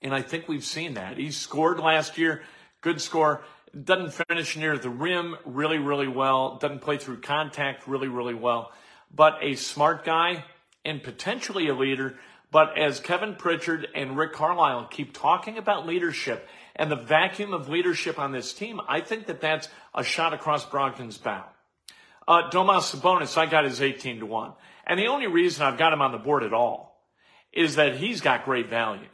And 0.00 0.14
I 0.14 0.22
think 0.22 0.46
we've 0.46 0.64
seen 0.64 0.94
that. 0.94 1.18
He 1.18 1.32
scored 1.32 1.80
last 1.80 2.16
year, 2.16 2.42
good 2.80 3.00
score. 3.00 3.42
Doesn't 3.74 4.12
finish 4.28 4.56
near 4.56 4.78
the 4.78 4.88
rim 4.88 5.34
really, 5.44 5.78
really 5.78 6.06
well. 6.06 6.58
Doesn't 6.58 6.80
play 6.80 6.98
through 6.98 7.20
contact 7.20 7.88
really, 7.88 8.06
really 8.06 8.34
well. 8.34 8.70
But 9.12 9.38
a 9.42 9.56
smart 9.56 10.04
guy 10.04 10.44
and 10.84 11.02
potentially 11.02 11.66
a 11.66 11.74
leader. 11.74 12.14
But 12.52 12.78
as 12.78 13.00
Kevin 13.00 13.34
Pritchard 13.34 13.88
and 13.96 14.16
Rick 14.16 14.34
Carlisle 14.34 14.86
keep 14.92 15.12
talking 15.12 15.58
about 15.58 15.88
leadership 15.88 16.48
and 16.78 16.90
the 16.90 16.96
vacuum 16.96 17.52
of 17.52 17.68
leadership 17.68 18.18
on 18.18 18.32
this 18.32 18.54
team, 18.54 18.80
I 18.88 19.00
think 19.00 19.26
that 19.26 19.40
that's 19.40 19.68
a 19.94 20.04
shot 20.04 20.32
across 20.32 20.64
Brogdon's 20.64 21.18
bow. 21.18 21.44
Uh, 22.26 22.48
Domas 22.50 22.94
Sabonis, 22.94 23.36
I 23.36 23.46
got 23.46 23.64
his 23.64 23.82
18 23.82 24.20
to 24.20 24.26
1. 24.26 24.52
And 24.86 24.98
the 24.98 25.08
only 25.08 25.26
reason 25.26 25.66
I've 25.66 25.78
got 25.78 25.92
him 25.92 26.00
on 26.00 26.12
the 26.12 26.18
board 26.18 26.44
at 26.44 26.54
all 26.54 27.02
is 27.52 27.76
that 27.76 27.96
he's 27.96 28.20
got 28.20 28.44
great 28.44 28.68
value. 28.68 29.08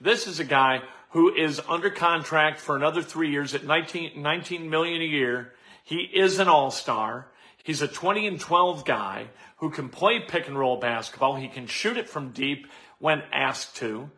This 0.00 0.26
is 0.26 0.40
a 0.40 0.44
guy 0.44 0.82
who 1.10 1.34
is 1.34 1.60
under 1.68 1.90
contract 1.90 2.58
for 2.58 2.76
another 2.76 3.02
three 3.02 3.30
years 3.30 3.54
at 3.54 3.64
19, 3.64 4.20
19 4.20 4.68
million 4.68 5.00
a 5.00 5.04
year. 5.04 5.52
He 5.84 6.00
is 6.00 6.38
an 6.38 6.48
all-star. 6.48 7.28
He's 7.62 7.82
a 7.82 7.88
20 7.88 8.26
and 8.26 8.40
12 8.40 8.84
guy 8.84 9.28
who 9.58 9.70
can 9.70 9.88
play 9.88 10.20
pick 10.20 10.48
and 10.48 10.58
roll 10.58 10.78
basketball. 10.78 11.36
He 11.36 11.48
can 11.48 11.66
shoot 11.66 11.96
it 11.96 12.08
from 12.08 12.32
deep 12.32 12.66
when 12.98 13.22
asked 13.32 13.76
to. 13.76 14.10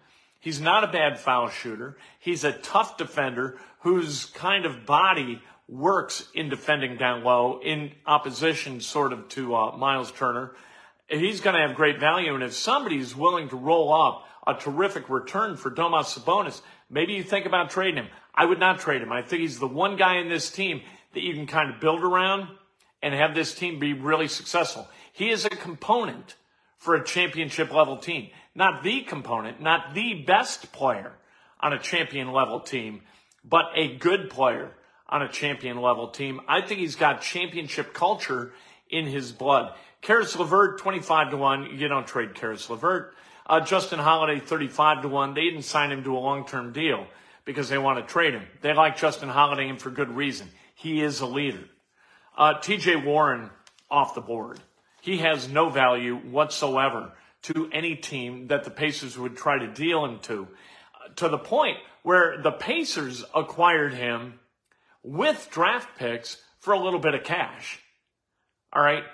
He's 0.48 0.62
not 0.62 0.82
a 0.82 0.86
bad 0.86 1.20
foul 1.20 1.50
shooter. 1.50 1.98
He's 2.18 2.42
a 2.42 2.52
tough 2.52 2.96
defender 2.96 3.58
whose 3.80 4.24
kind 4.24 4.64
of 4.64 4.86
body 4.86 5.42
works 5.68 6.26
in 6.32 6.48
defending 6.48 6.96
down 6.96 7.22
low 7.22 7.60
in 7.62 7.92
opposition 8.06 8.80
sort 8.80 9.12
of 9.12 9.28
to 9.28 9.54
uh, 9.54 9.76
Miles 9.76 10.10
Turner. 10.10 10.52
He's 11.06 11.42
going 11.42 11.54
to 11.54 11.60
have 11.60 11.76
great 11.76 12.00
value. 12.00 12.34
And 12.34 12.42
if 12.42 12.54
somebody's 12.54 13.14
willing 13.14 13.50
to 13.50 13.56
roll 13.56 13.92
up 13.92 14.26
a 14.46 14.54
terrific 14.54 15.10
return 15.10 15.58
for 15.58 15.70
Domas 15.70 16.18
Sabonis. 16.18 16.62
Maybe 16.88 17.12
you 17.12 17.22
think 17.22 17.44
about 17.44 17.68
trading 17.68 18.04
him. 18.04 18.08
I 18.34 18.46
would 18.46 18.58
not 18.58 18.78
trade 18.78 19.02
him. 19.02 19.12
I 19.12 19.20
think 19.20 19.42
he's 19.42 19.58
the 19.58 19.68
one 19.68 19.96
guy 19.96 20.16
in 20.16 20.30
this 20.30 20.50
team 20.50 20.80
that 21.12 21.22
you 21.22 21.34
can 21.34 21.46
kind 21.46 21.74
of 21.74 21.78
build 21.78 22.02
around 22.02 22.48
and 23.02 23.12
have 23.12 23.34
this 23.34 23.54
team 23.54 23.78
be 23.78 23.92
really 23.92 24.28
successful. 24.28 24.88
He 25.12 25.28
is 25.28 25.44
a 25.44 25.50
component 25.50 26.36
for 26.78 26.94
a 26.94 27.04
championship 27.04 27.70
level 27.70 27.98
team. 27.98 28.30
Not 28.54 28.82
the 28.82 29.02
component, 29.02 29.60
not 29.60 29.94
the 29.94 30.24
best 30.26 30.72
player 30.72 31.12
on 31.60 31.72
a 31.72 31.78
champion 31.78 32.32
level 32.32 32.60
team, 32.60 33.02
but 33.44 33.66
a 33.74 33.96
good 33.96 34.30
player 34.30 34.72
on 35.08 35.22
a 35.22 35.28
champion 35.28 35.80
level 35.80 36.08
team. 36.08 36.40
I 36.48 36.60
think 36.60 36.80
he's 36.80 36.96
got 36.96 37.22
championship 37.22 37.94
culture 37.94 38.52
in 38.90 39.06
his 39.06 39.32
blood. 39.32 39.74
Caris 40.02 40.36
LeVert, 40.36 40.78
25 40.78 41.30
to 41.30 41.36
1. 41.36 41.78
You 41.78 41.88
don't 41.88 42.06
trade 42.06 42.34
Caris 42.34 42.68
LeVert. 42.68 43.14
Uh, 43.46 43.60
Justin 43.60 43.98
Holiday, 43.98 44.40
35 44.40 45.02
to 45.02 45.08
1. 45.08 45.34
They 45.34 45.44
didn't 45.44 45.62
sign 45.62 45.90
him 45.90 46.04
to 46.04 46.16
a 46.16 46.20
long-term 46.20 46.72
deal 46.72 47.06
because 47.44 47.68
they 47.68 47.78
want 47.78 47.98
to 47.98 48.12
trade 48.12 48.34
him. 48.34 48.46
They 48.60 48.74
like 48.74 48.98
Justin 48.98 49.30
Holiday 49.30 49.68
and 49.68 49.80
for 49.80 49.90
good 49.90 50.14
reason. 50.14 50.48
He 50.74 51.02
is 51.02 51.20
a 51.20 51.26
leader. 51.26 51.64
Uh, 52.36 52.54
TJ 52.54 53.04
Warren 53.04 53.50
off 53.90 54.14
the 54.14 54.20
board. 54.20 54.60
He 55.00 55.18
has 55.18 55.48
no 55.48 55.70
value 55.70 56.16
whatsoever 56.16 57.12
to 57.42 57.68
any 57.72 57.94
team 57.94 58.48
that 58.48 58.64
the 58.64 58.70
Pacers 58.70 59.18
would 59.18 59.36
try 59.36 59.58
to 59.58 59.68
deal 59.68 60.04
him 60.04 60.18
to, 60.20 60.48
to 61.16 61.28
the 61.28 61.38
point 61.38 61.78
where 62.02 62.40
the 62.42 62.50
Pacers 62.50 63.24
acquired 63.34 63.94
him 63.94 64.40
with 65.02 65.48
draft 65.50 65.98
picks 65.98 66.38
for 66.60 66.72
a 66.72 66.82
little 66.82 67.00
bit 67.00 67.14
of 67.14 67.24
cash. 67.24 67.80
All 68.72 68.82
right. 68.82 69.04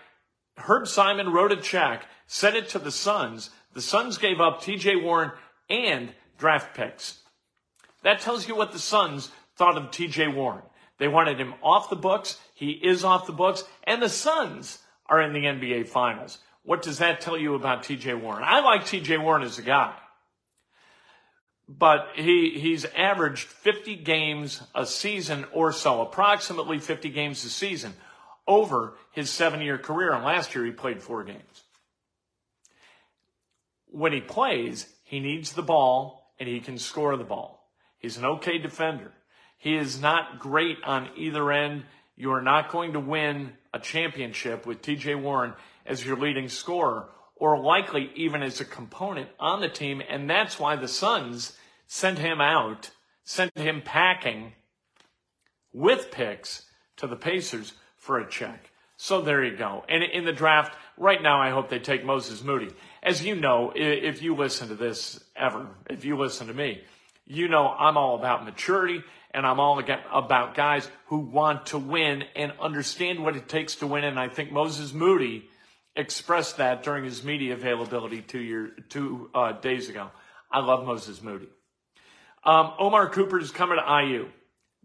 Herb 0.56 0.86
Simon 0.86 1.30
wrote 1.32 1.52
a 1.52 1.56
check, 1.56 2.06
sent 2.26 2.56
it 2.56 2.68
to 2.70 2.78
the 2.78 2.92
Suns. 2.92 3.50
The 3.72 3.82
Suns 3.82 4.18
gave 4.18 4.40
up 4.40 4.62
TJ 4.62 5.02
Warren 5.02 5.32
and 5.68 6.12
draft 6.38 6.76
picks. 6.76 7.20
That 8.02 8.20
tells 8.20 8.46
you 8.46 8.54
what 8.54 8.72
the 8.72 8.78
Suns 8.78 9.30
thought 9.56 9.76
of 9.76 9.90
TJ 9.90 10.34
Warren. 10.34 10.62
They 10.98 11.08
wanted 11.08 11.40
him 11.40 11.54
off 11.62 11.90
the 11.90 11.96
books. 11.96 12.38
He 12.54 12.70
is 12.70 13.04
off 13.04 13.26
the 13.26 13.32
books. 13.32 13.64
And 13.84 14.00
the 14.00 14.08
Suns 14.08 14.78
are 15.06 15.20
in 15.20 15.32
the 15.32 15.44
NBA 15.44 15.88
Finals. 15.88 16.38
What 16.64 16.82
does 16.82 16.98
that 16.98 17.20
tell 17.20 17.36
you 17.36 17.54
about 17.54 17.84
TJ 17.84 18.20
Warren? 18.20 18.42
I 18.44 18.60
like 18.60 18.82
TJ 18.82 19.22
Warren 19.22 19.42
as 19.42 19.58
a 19.58 19.62
guy. 19.62 19.94
But 21.68 22.08
he, 22.14 22.58
he's 22.58 22.84
averaged 22.84 23.46
50 23.46 23.96
games 23.96 24.62
a 24.74 24.84
season 24.84 25.46
or 25.52 25.72
so, 25.72 26.02
approximately 26.02 26.78
50 26.78 27.08
games 27.10 27.44
a 27.44 27.48
season 27.48 27.94
over 28.46 28.94
his 29.12 29.30
seven 29.30 29.60
year 29.62 29.78
career. 29.78 30.12
And 30.12 30.24
last 30.24 30.54
year 30.54 30.64
he 30.64 30.72
played 30.72 31.02
four 31.02 31.24
games 31.24 31.64
when 33.94 34.12
he 34.12 34.20
plays, 34.20 34.92
he 35.04 35.20
needs 35.20 35.52
the 35.52 35.62
ball 35.62 36.32
and 36.40 36.48
he 36.48 36.58
can 36.60 36.78
score 36.78 37.16
the 37.16 37.24
ball. 37.24 37.70
He's 37.98 38.16
an 38.16 38.24
okay 38.24 38.58
defender. 38.58 39.12
He 39.56 39.76
is 39.76 40.00
not 40.00 40.40
great 40.40 40.78
on 40.84 41.08
either 41.16 41.50
end. 41.52 41.84
You 42.16 42.32
are 42.32 42.42
not 42.42 42.72
going 42.72 42.94
to 42.94 43.00
win 43.00 43.52
a 43.72 43.78
championship 43.78 44.66
with 44.66 44.82
TJ 44.82 45.20
Warren 45.20 45.54
as 45.86 46.04
your 46.04 46.16
leading 46.16 46.48
scorer 46.48 47.08
or 47.36 47.60
likely 47.60 48.10
even 48.14 48.42
as 48.42 48.60
a 48.60 48.64
component 48.64 49.28
on 49.38 49.60
the 49.60 49.68
team. 49.68 50.02
And 50.08 50.28
that's 50.28 50.58
why 50.58 50.76
the 50.76 50.88
Suns 50.88 51.56
sent 51.86 52.18
him 52.18 52.40
out, 52.40 52.90
sent 53.24 53.56
him 53.56 53.82
packing 53.82 54.52
with 55.72 56.10
picks 56.10 56.66
to 56.96 57.06
the 57.06 57.16
Pacers 57.16 57.74
for 57.96 58.18
a 58.18 58.28
check. 58.28 58.70
So 58.96 59.20
there 59.20 59.42
you 59.44 59.56
go. 59.56 59.84
And 59.88 60.04
in 60.04 60.24
the 60.24 60.32
draft, 60.32 60.76
right 60.96 61.20
now, 61.20 61.40
I 61.40 61.50
hope 61.50 61.68
they 61.68 61.80
take 61.80 62.04
Moses 62.04 62.44
Moody. 62.44 62.70
As 63.02 63.24
you 63.24 63.34
know, 63.34 63.72
if 63.74 64.22
you 64.22 64.36
listen 64.36 64.68
to 64.68 64.76
this 64.76 65.22
ever, 65.36 65.66
if 65.90 66.04
you 66.04 66.16
listen 66.16 66.46
to 66.46 66.54
me, 66.54 66.82
you 67.26 67.48
know 67.48 67.68
I'm 67.68 67.96
all 67.96 68.14
about 68.14 68.44
maturity 68.44 69.02
and 69.32 69.44
I'm 69.44 69.58
all 69.58 69.82
about 70.12 70.54
guys 70.54 70.88
who 71.06 71.18
want 71.18 71.66
to 71.66 71.78
win 71.78 72.24
and 72.36 72.52
understand 72.60 73.22
what 73.22 73.36
it 73.36 73.48
takes 73.48 73.74
to 73.76 73.86
win. 73.86 74.04
And 74.04 74.18
I 74.18 74.28
think 74.28 74.52
Moses 74.52 74.92
Moody 74.92 75.48
expressed 75.96 76.56
that 76.58 76.82
during 76.82 77.04
his 77.04 77.22
media 77.22 77.54
availability 77.54 78.20
two 78.20 78.40
year, 78.40 78.72
two 78.88 79.30
uh, 79.34 79.52
days 79.52 79.88
ago. 79.88 80.10
I 80.50 80.60
love 80.60 80.86
Moses 80.86 81.22
Moody. 81.22 81.48
Um, 82.44 82.72
Omar 82.78 83.08
Cooper 83.10 83.38
is 83.38 83.50
coming 83.50 83.78
to 83.78 84.04
IU. 84.04 84.28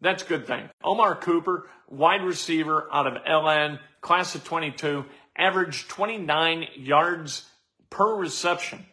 That's 0.02 0.24
a 0.24 0.26
good 0.26 0.48
thing. 0.48 0.70
Omar 0.84 1.16
Cooper, 1.16 1.70
wide 1.90 2.24
receiver 2.24 2.88
out 2.92 3.08
of 3.08 3.24
LN, 3.24 3.80
class 4.02 4.34
of 4.36 4.44
22, 4.46 5.06
averaged 5.36 5.90
29 5.90 6.68
yards 6.78 7.46
per 7.90 8.16
reception 8.16 8.86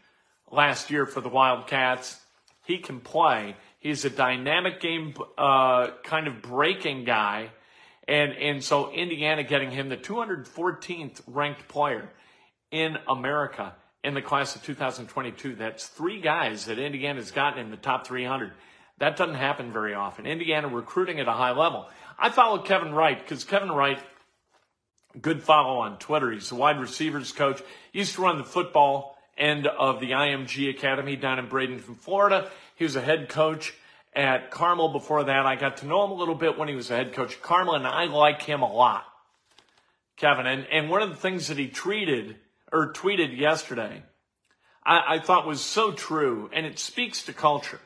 last 0.50 0.90
year 0.90 1.06
for 1.06 1.20
the 1.20 1.28
Wildcats. 1.28 2.20
He 2.64 2.78
can 2.78 3.00
play. 3.00 3.56
He's 3.78 4.04
a 4.04 4.10
dynamic 4.10 4.80
game, 4.80 5.14
uh, 5.38 5.90
kind 6.02 6.26
of 6.26 6.42
breaking 6.42 7.04
guy. 7.04 7.50
And, 8.08 8.32
and 8.32 8.62
so 8.62 8.92
Indiana 8.92 9.42
getting 9.42 9.70
him 9.70 9.88
the 9.88 9.96
214th 9.96 11.22
ranked 11.26 11.66
player 11.68 12.08
in 12.70 12.98
America 13.08 13.74
in 14.04 14.14
the 14.14 14.22
class 14.22 14.54
of 14.54 14.62
2022. 14.62 15.56
That's 15.56 15.86
three 15.86 16.20
guys 16.20 16.66
that 16.66 16.78
Indiana's 16.78 17.32
gotten 17.32 17.58
in 17.58 17.70
the 17.70 17.76
top 17.76 18.06
300. 18.06 18.52
That 18.98 19.16
doesn't 19.16 19.34
happen 19.34 19.72
very 19.72 19.94
often. 19.94 20.26
Indiana 20.26 20.68
recruiting 20.68 21.20
at 21.20 21.28
a 21.28 21.32
high 21.32 21.50
level. 21.50 21.88
I 22.18 22.30
follow 22.30 22.58
Kevin 22.58 22.94
Wright 22.94 23.18
because 23.18 23.44
Kevin 23.44 23.70
Wright, 23.70 23.98
good 25.20 25.42
follow 25.42 25.80
on 25.80 25.98
Twitter. 25.98 26.30
He's 26.30 26.48
the 26.48 26.54
wide 26.54 26.80
receivers 26.80 27.32
coach. 27.32 27.60
He 27.92 27.98
used 27.98 28.14
to 28.14 28.22
run 28.22 28.38
the 28.38 28.44
football 28.44 29.18
end 29.36 29.66
of 29.66 30.00
the 30.00 30.12
IMG 30.12 30.70
Academy 30.70 31.16
down 31.16 31.38
in 31.38 31.48
Bradenton, 31.48 31.96
Florida. 31.96 32.50
He 32.76 32.84
was 32.84 32.96
a 32.96 33.02
head 33.02 33.28
coach 33.28 33.74
at 34.16 34.50
Carmel 34.50 34.88
before 34.88 35.24
that. 35.24 35.46
I 35.46 35.56
got 35.56 35.78
to 35.78 35.86
know 35.86 36.04
him 36.04 36.10
a 36.10 36.14
little 36.14 36.34
bit 36.34 36.58
when 36.58 36.68
he 36.68 36.74
was 36.74 36.90
a 36.90 36.96
head 36.96 37.12
coach 37.12 37.34
at 37.34 37.42
Carmel, 37.42 37.74
and 37.74 37.86
I 37.86 38.06
like 38.06 38.42
him 38.42 38.62
a 38.62 38.72
lot, 38.72 39.04
Kevin. 40.16 40.46
And, 40.46 40.66
and 40.72 40.90
one 40.90 41.02
of 41.02 41.10
the 41.10 41.16
things 41.16 41.48
that 41.48 41.58
he 41.58 41.68
tweeted 41.68 42.36
or 42.72 42.92
tweeted 42.92 43.38
yesterday, 43.38 44.02
I, 44.84 45.16
I 45.16 45.18
thought 45.18 45.46
was 45.46 45.60
so 45.60 45.92
true, 45.92 46.50
and 46.52 46.64
it 46.64 46.78
speaks 46.78 47.24
to 47.24 47.34
culture. 47.34 47.80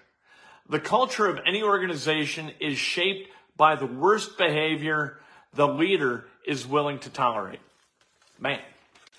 The 0.69 0.81
culture 0.81 1.27
of 1.27 1.41
any 1.45 1.65
organization 1.65 2.53
is 2.61 2.79
shaped 2.79 3.29
by 3.57 3.75
the 3.75 3.87
worst 3.87 4.39
behavior 4.39 5.19
the 5.53 5.67
leader 5.67 6.27
is 6.47 6.65
willing 6.65 7.01
to 7.01 7.11
tolerate. 7.11 7.59
Man, 8.39 8.61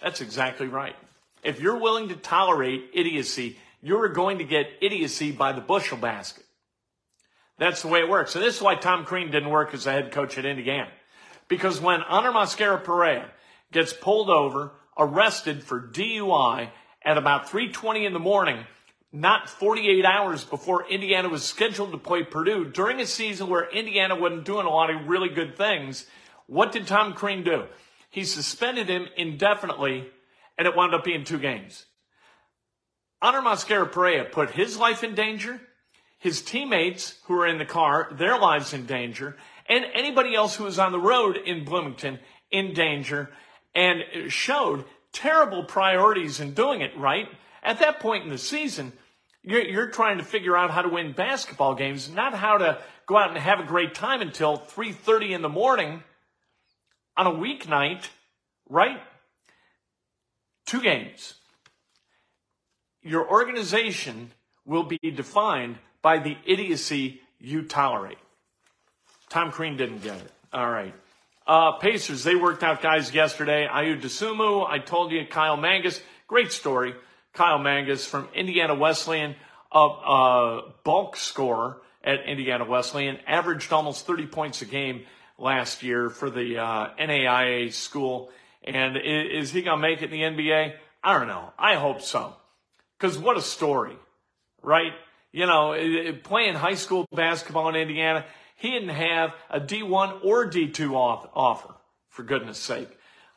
that's 0.02 0.22
exactly 0.22 0.68
right. 0.68 0.96
If 1.44 1.60
you're 1.60 1.78
willing 1.78 2.08
to 2.08 2.16
tolerate 2.16 2.92
idiocy, 2.94 3.58
you're 3.82 4.08
going 4.10 4.38
to 4.38 4.46
get 4.46 4.68
idiocy 4.82 5.32
by 5.32 5.52
the 5.52 5.62
bushel 5.62 5.98
basket. 5.98 6.46
That's 7.62 7.84
the 7.84 7.90
way 7.90 8.00
it 8.00 8.10
works. 8.10 8.34
And 8.34 8.44
this 8.44 8.56
is 8.56 8.62
why 8.64 8.74
Tom 8.74 9.06
Crean 9.06 9.30
didn't 9.30 9.52
work 9.52 9.76
as 9.76 9.86
a 9.86 9.92
head 9.92 10.12
coach 10.12 10.36
at 10.40 10.48
Indiana. 10.48 10.90
Because 11.48 11.80
when 11.80 12.02
Hanner 12.02 12.32
Mosquera 12.32 12.84
Perea 12.84 13.30
gets 13.72 13.94
pulled 13.94 14.32
over, 14.32 14.72
arrested 14.98 15.64
for 15.64 15.80
DUI 15.80 16.72
at 17.06 17.20
about 17.20 17.50
3.20 17.50 18.08
in 18.08 18.14
the 18.14 18.20
morning, 18.20 18.66
not 19.14 19.48
48 19.48 20.04
hours 20.04 20.44
before 20.44 20.90
Indiana 20.90 21.30
was 21.30 21.44
scheduled 21.44 21.92
to 21.92 22.00
play 22.00 22.24
Purdue 22.24 22.66
during 22.66 23.00
a 23.00 23.06
season 23.06 23.48
where 23.48 23.70
Indiana 23.70 24.16
wasn't 24.16 24.46
doing 24.46 24.66
a 24.66 24.72
lot 24.72 24.90
of 24.90 25.08
really 25.08 25.30
good 25.30 25.56
things. 25.56 26.08
What 26.48 26.72
did 26.72 26.88
Tom 26.88 27.14
Crean 27.14 27.44
do? 27.44 27.66
He 28.10 28.24
suspended 28.24 28.90
him 28.90 29.06
indefinitely, 29.18 30.08
and 30.58 30.68
it 30.68 30.76
wound 30.76 30.96
up 30.96 31.04
being 31.04 31.26
two 31.26 31.38
games. 31.38 31.86
Hanner 33.22 33.42
Mosquera 33.42 33.92
Perea 33.92 34.26
put 34.26 34.50
his 34.50 34.80
life 34.80 35.04
in 35.04 35.14
danger, 35.14 35.62
his 36.22 36.44
teammates 36.44 37.16
who 37.24 37.34
are 37.34 37.48
in 37.48 37.58
the 37.58 37.66
car, 37.66 38.08
their 38.12 38.38
lives 38.38 38.74
in 38.74 38.86
danger, 38.86 39.36
and 39.68 39.84
anybody 39.96 40.36
else 40.36 40.56
who 40.56 40.64
was 40.64 40.78
on 40.78 40.92
the 40.92 41.00
road 41.00 41.36
in 41.36 41.66
Bloomington 41.66 42.20
in 42.52 42.76
danger, 42.76 43.32
and 43.74 44.04
showed 44.28 44.86
terrible 45.12 45.64
priorities 45.64 46.40
in 46.40 46.54
doing 46.54 46.82
it, 46.82 46.96
right? 46.96 47.28
At 47.64 47.80
that 47.80 48.00
point 48.00 48.24
in 48.24 48.30
the 48.30 48.38
season, 48.38 48.94
you're, 49.42 49.64
you're 49.64 49.90
trying 49.90 50.20
to 50.20 50.24
figure 50.24 50.56
out 50.56 50.70
how 50.70 50.84
to 50.84 50.90
win 50.90 51.14
basketball 51.14 51.74
games, 51.74 52.08
not 52.08 52.36
how 52.36 52.60
to 52.60 52.78
go 53.08 53.18
out 53.18 53.30
and 53.30 53.40
have 53.40 53.60
a 53.60 53.66
great 53.66 53.96
time 53.96 54.22
until 54.22 54.60
3.30 54.60 55.32
in 55.32 55.42
the 55.42 55.50
morning 55.50 56.04
on 57.18 57.26
a 57.26 57.32
weeknight, 57.32 58.04
right? 58.70 59.02
Two 60.68 60.82
games. 60.82 61.34
Your 63.02 63.28
organization 63.28 64.34
will 64.66 64.84
be 64.84 65.00
defined 65.16 65.80
by 66.02 66.20
the 66.20 66.38
idiocy 66.46 67.22
you 67.40 67.64
tolerate. 67.64 68.18
Tom 69.30 69.52
Crean 69.52 69.78
didn't 69.78 70.04
get 70.04 70.18
it. 70.18 70.32
All 70.52 70.70
right. 70.70 70.94
Uh, 71.48 71.74
Pacers, 71.74 72.24
they 72.24 72.36
worked 72.36 72.64
out 72.64 72.82
guys 72.82 73.14
yesterday. 73.14 73.68
Ayo 73.72 74.00
Dosunmu, 74.00 74.68
I 74.68 74.80
told 74.80 75.12
you, 75.12 75.26
Kyle 75.26 75.58
Mangas, 75.58 76.02
great 76.28 76.52
story. 76.52 76.94
Kyle 77.34 77.58
Mangas 77.58 78.06
from 78.06 78.28
Indiana 78.36 78.76
Wesleyan, 78.76 79.36
a, 79.72 79.80
a 79.80 80.74
bulk 80.84 81.16
scorer 81.16 81.78
at 82.04 82.26
Indiana 82.26 82.66
Wesleyan, 82.66 83.18
averaged 83.26 83.72
almost 83.72 84.06
30 84.06 84.28
points 84.28 84.62
a 84.62 84.66
game 84.66 85.04
last 85.38 85.82
year 85.82 86.10
for 86.10 86.30
the 86.30 86.58
uh, 86.58 86.90
NAIA 87.00 87.74
school. 87.74 88.30
And 88.64 88.98
is, 88.98 89.50
is 89.50 89.52
he 89.52 89.62
going 89.62 89.78
to 89.78 89.82
make 89.82 90.02
it 90.02 90.12
in 90.14 90.36
the 90.36 90.44
NBA? 90.44 90.74
I 91.04 91.18
don't 91.18 91.28
know. 91.28 91.52
I 91.58 91.76
hope 91.76 92.02
so. 92.02 92.36
Because 93.00 93.18
what 93.18 93.38
a 93.38 93.42
story, 93.42 93.98
right? 94.62 94.92
You 95.32 95.46
know, 95.46 96.14
playing 96.24 96.56
high 96.56 96.76
school 96.76 97.08
basketball 97.14 97.70
in 97.70 97.76
Indiana, 97.76 98.26
he 98.58 98.72
didn't 98.72 98.90
have 98.90 99.34
a 99.50 99.60
D1 99.60 100.24
or 100.24 100.50
D2 100.50 100.94
offer, 101.34 101.74
for 102.10 102.24
goodness 102.24 102.60
sake. 102.60 102.90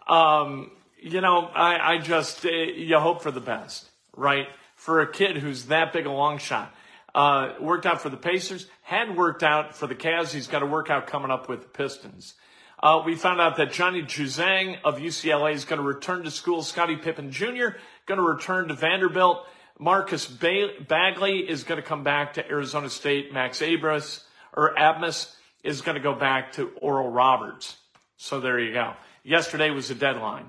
Um, 0.09 0.73
you 1.01 1.21
know, 1.21 1.47
I, 1.55 1.95
I 1.95 1.99
just, 1.99 2.45
uh, 2.45 2.51
you 2.51 2.99
hope 2.99 3.23
for 3.23 3.31
the 3.31 3.41
best, 3.41 3.89
right? 4.17 4.49
For 4.77 5.01
a 5.01 5.11
kid 5.11 5.39
who's 5.39 5.67
that 5.67 5.93
big 5.93 6.07
a 6.07 6.11
long 6.11 6.39
shot. 6.39 6.75
Uh, 7.15 7.55
worked 7.61 7.87
out 7.87 8.01
for 8.01 8.09
the 8.09 8.17
Pacers, 8.17 8.67
had 8.83 9.17
worked 9.17 9.43
out 9.43 9.77
for 9.77 9.87
the 9.87 9.95
Cavs. 9.95 10.33
He's 10.33 10.49
got 10.49 10.63
a 10.63 10.67
workout 10.67 11.07
coming 11.07 11.31
up 11.31 11.49
with 11.49 11.63
the 11.63 11.69
Pistons. 11.69 12.35
Uh, 12.83 13.03
we 13.07 13.15
found 13.15 13.41
out 13.41 13.57
that 13.57 13.73
Johnny 13.73 14.03
Juzang 14.03 14.79
of 14.85 14.99
UCLA 14.99 15.55
is 15.55 15.65
going 15.65 15.81
to 15.81 15.87
return 15.87 16.25
to 16.25 16.31
school. 16.31 16.63
Scottie 16.63 16.97
Pippen 16.97 17.31
Jr. 17.31 17.79
going 18.07 18.19
to 18.19 18.23
return 18.23 18.69
to 18.69 18.75
Vanderbilt. 18.75 19.47
Marcus 19.79 20.27
Bagley 20.27 21.39
is 21.41 21.65
going 21.65 21.81
to 21.81 21.87
come 21.87 22.05
back 22.05 22.35
to 22.35 22.49
Arizona 22.49 22.89
State. 22.89 23.33
Max 23.33 23.61
Abras 23.61 24.23
or 24.57 24.75
Abmas 24.75 25.35
is 25.65 25.81
going 25.81 25.97
to 25.97 26.03
go 26.03 26.15
back 26.15 26.53
to 26.53 26.71
Oral 26.81 27.11
Roberts. 27.11 27.77
So 28.17 28.41
there 28.41 28.59
you 28.61 28.73
go. 28.73 28.93
Yesterday 29.25 29.71
was 29.71 29.89
the 29.89 29.95
deadline. 29.95 30.47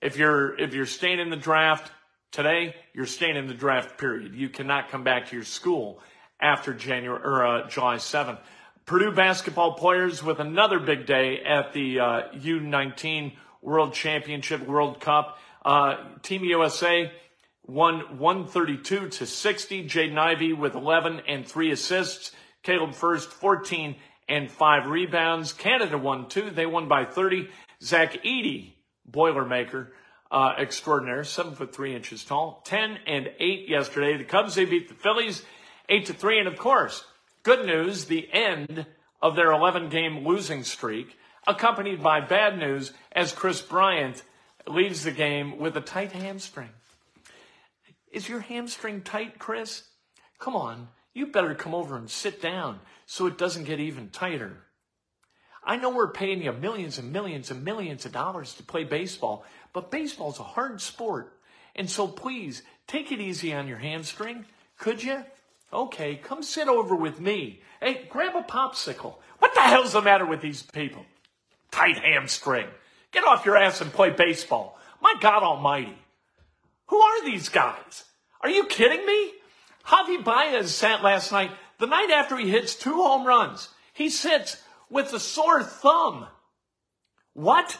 If 0.00 0.16
you're, 0.16 0.58
if 0.58 0.72
you're 0.74 0.86
staying 0.86 1.18
in 1.18 1.28
the 1.30 1.36
draft 1.36 1.92
today, 2.32 2.74
you're 2.94 3.06
staying 3.06 3.36
in 3.36 3.46
the 3.46 3.54
draft 3.54 3.98
period. 3.98 4.34
You 4.34 4.48
cannot 4.48 4.88
come 4.88 5.04
back 5.04 5.28
to 5.28 5.36
your 5.36 5.44
school 5.44 6.00
after 6.40 6.72
January 6.72 7.20
or 7.22 7.44
uh, 7.44 7.68
July 7.68 7.96
7th. 7.96 8.38
Purdue 8.86 9.12
basketball 9.12 9.74
players 9.74 10.22
with 10.22 10.38
another 10.38 10.78
big 10.78 11.06
day 11.06 11.42
at 11.42 11.72
the 11.72 12.00
uh, 12.00 12.22
U19 12.34 13.32
World 13.60 13.92
Championship 13.92 14.66
World 14.66 15.00
Cup. 15.00 15.38
Uh, 15.64 15.96
Team 16.22 16.44
USA 16.44 17.10
won 17.66 18.18
132 18.18 19.08
to 19.08 19.26
60. 19.26 19.88
Jaden 19.88 20.18
Ivey 20.18 20.52
with 20.52 20.74
11 20.74 21.22
and 21.28 21.46
three 21.46 21.70
assists. 21.70 22.32
Caleb 22.62 22.94
Furst, 22.94 23.30
14 23.30 23.96
and 24.28 24.50
five 24.50 24.86
rebounds. 24.86 25.52
Canada 25.52 25.98
won 25.98 26.28
two. 26.28 26.50
They 26.50 26.66
won 26.66 26.88
by 26.88 27.04
30. 27.04 27.48
Zach 27.82 28.24
Edey, 28.24 28.72
Boilermaker, 29.10 29.88
uh, 30.30 30.54
extraordinaire, 30.58 31.24
seven 31.24 31.54
foot 31.54 31.74
three 31.74 31.94
inches 31.94 32.24
tall, 32.24 32.62
10 32.64 32.98
and 33.06 33.30
eight 33.38 33.68
yesterday. 33.68 34.16
The 34.16 34.24
Cubs, 34.24 34.54
they 34.54 34.64
beat 34.64 34.88
the 34.88 34.94
Phillies 34.94 35.42
eight 35.88 36.06
to 36.06 36.14
three. 36.14 36.38
And 36.38 36.48
of 36.48 36.58
course, 36.58 37.04
good 37.42 37.66
news, 37.66 38.06
the 38.06 38.28
end 38.32 38.86
of 39.22 39.36
their 39.36 39.52
11 39.52 39.88
game 39.88 40.26
losing 40.26 40.64
streak, 40.64 41.16
accompanied 41.46 42.02
by 42.02 42.20
bad 42.20 42.58
news 42.58 42.92
as 43.12 43.32
Kris 43.32 43.62
Bryant 43.62 44.22
leaves 44.66 45.04
the 45.04 45.12
game 45.12 45.58
with 45.58 45.76
a 45.76 45.80
tight 45.80 46.12
hamstring. 46.12 46.70
Is 48.16 48.30
your 48.30 48.40
hamstring 48.40 49.02
tight, 49.02 49.38
Kris? 49.38 49.82
Come 50.38 50.56
on, 50.56 50.88
you 51.12 51.26
better 51.26 51.54
come 51.54 51.74
over 51.74 51.98
and 51.98 52.08
sit 52.10 52.40
down 52.40 52.80
so 53.04 53.26
it 53.26 53.36
doesn't 53.36 53.64
get 53.64 53.78
even 53.78 54.08
tighter. 54.08 54.56
I 55.62 55.76
know 55.76 55.90
we're 55.90 56.10
paying 56.12 56.40
you 56.40 56.50
millions 56.52 56.96
and 56.96 57.12
millions 57.12 57.50
and 57.50 57.62
millions 57.62 58.06
of 58.06 58.12
dollars 58.12 58.54
to 58.54 58.62
play 58.62 58.84
baseball, 58.84 59.44
but 59.74 59.90
baseball's 59.90 60.40
a 60.40 60.44
hard 60.44 60.80
sport. 60.80 61.38
And 61.74 61.90
so 61.90 62.08
please 62.08 62.62
take 62.86 63.12
it 63.12 63.20
easy 63.20 63.52
on 63.52 63.68
your 63.68 63.76
hamstring. 63.76 64.46
Could 64.78 65.02
you? 65.02 65.22
Okay, 65.70 66.16
come 66.16 66.42
sit 66.42 66.68
over 66.68 66.96
with 66.96 67.20
me. 67.20 67.60
Hey, 67.82 68.06
grab 68.08 68.34
a 68.34 68.42
popsicle. 68.42 69.16
What 69.40 69.52
the 69.52 69.60
hell's 69.60 69.92
the 69.92 70.00
matter 70.00 70.24
with 70.24 70.40
these 70.40 70.62
people? 70.62 71.04
Tight 71.70 71.98
hamstring. 71.98 72.68
Get 73.12 73.26
off 73.26 73.44
your 73.44 73.58
ass 73.58 73.82
and 73.82 73.92
play 73.92 74.08
baseball. 74.08 74.78
My 75.02 75.16
God 75.20 75.42
Almighty. 75.42 75.98
Who 76.88 77.00
are 77.00 77.24
these 77.24 77.48
guys? 77.48 78.04
Are 78.40 78.50
you 78.50 78.66
kidding 78.66 79.04
me? 79.04 79.32
Javy 79.86 80.22
Baez 80.22 80.74
sat 80.74 81.02
last 81.02 81.32
night, 81.32 81.50
the 81.78 81.86
night 81.86 82.10
after 82.10 82.36
he 82.36 82.50
hits 82.50 82.74
two 82.74 82.94
home 82.94 83.26
runs. 83.26 83.68
He 83.92 84.10
sits 84.10 84.62
with 84.90 85.12
a 85.12 85.20
sore 85.20 85.62
thumb. 85.62 86.26
What? 87.34 87.78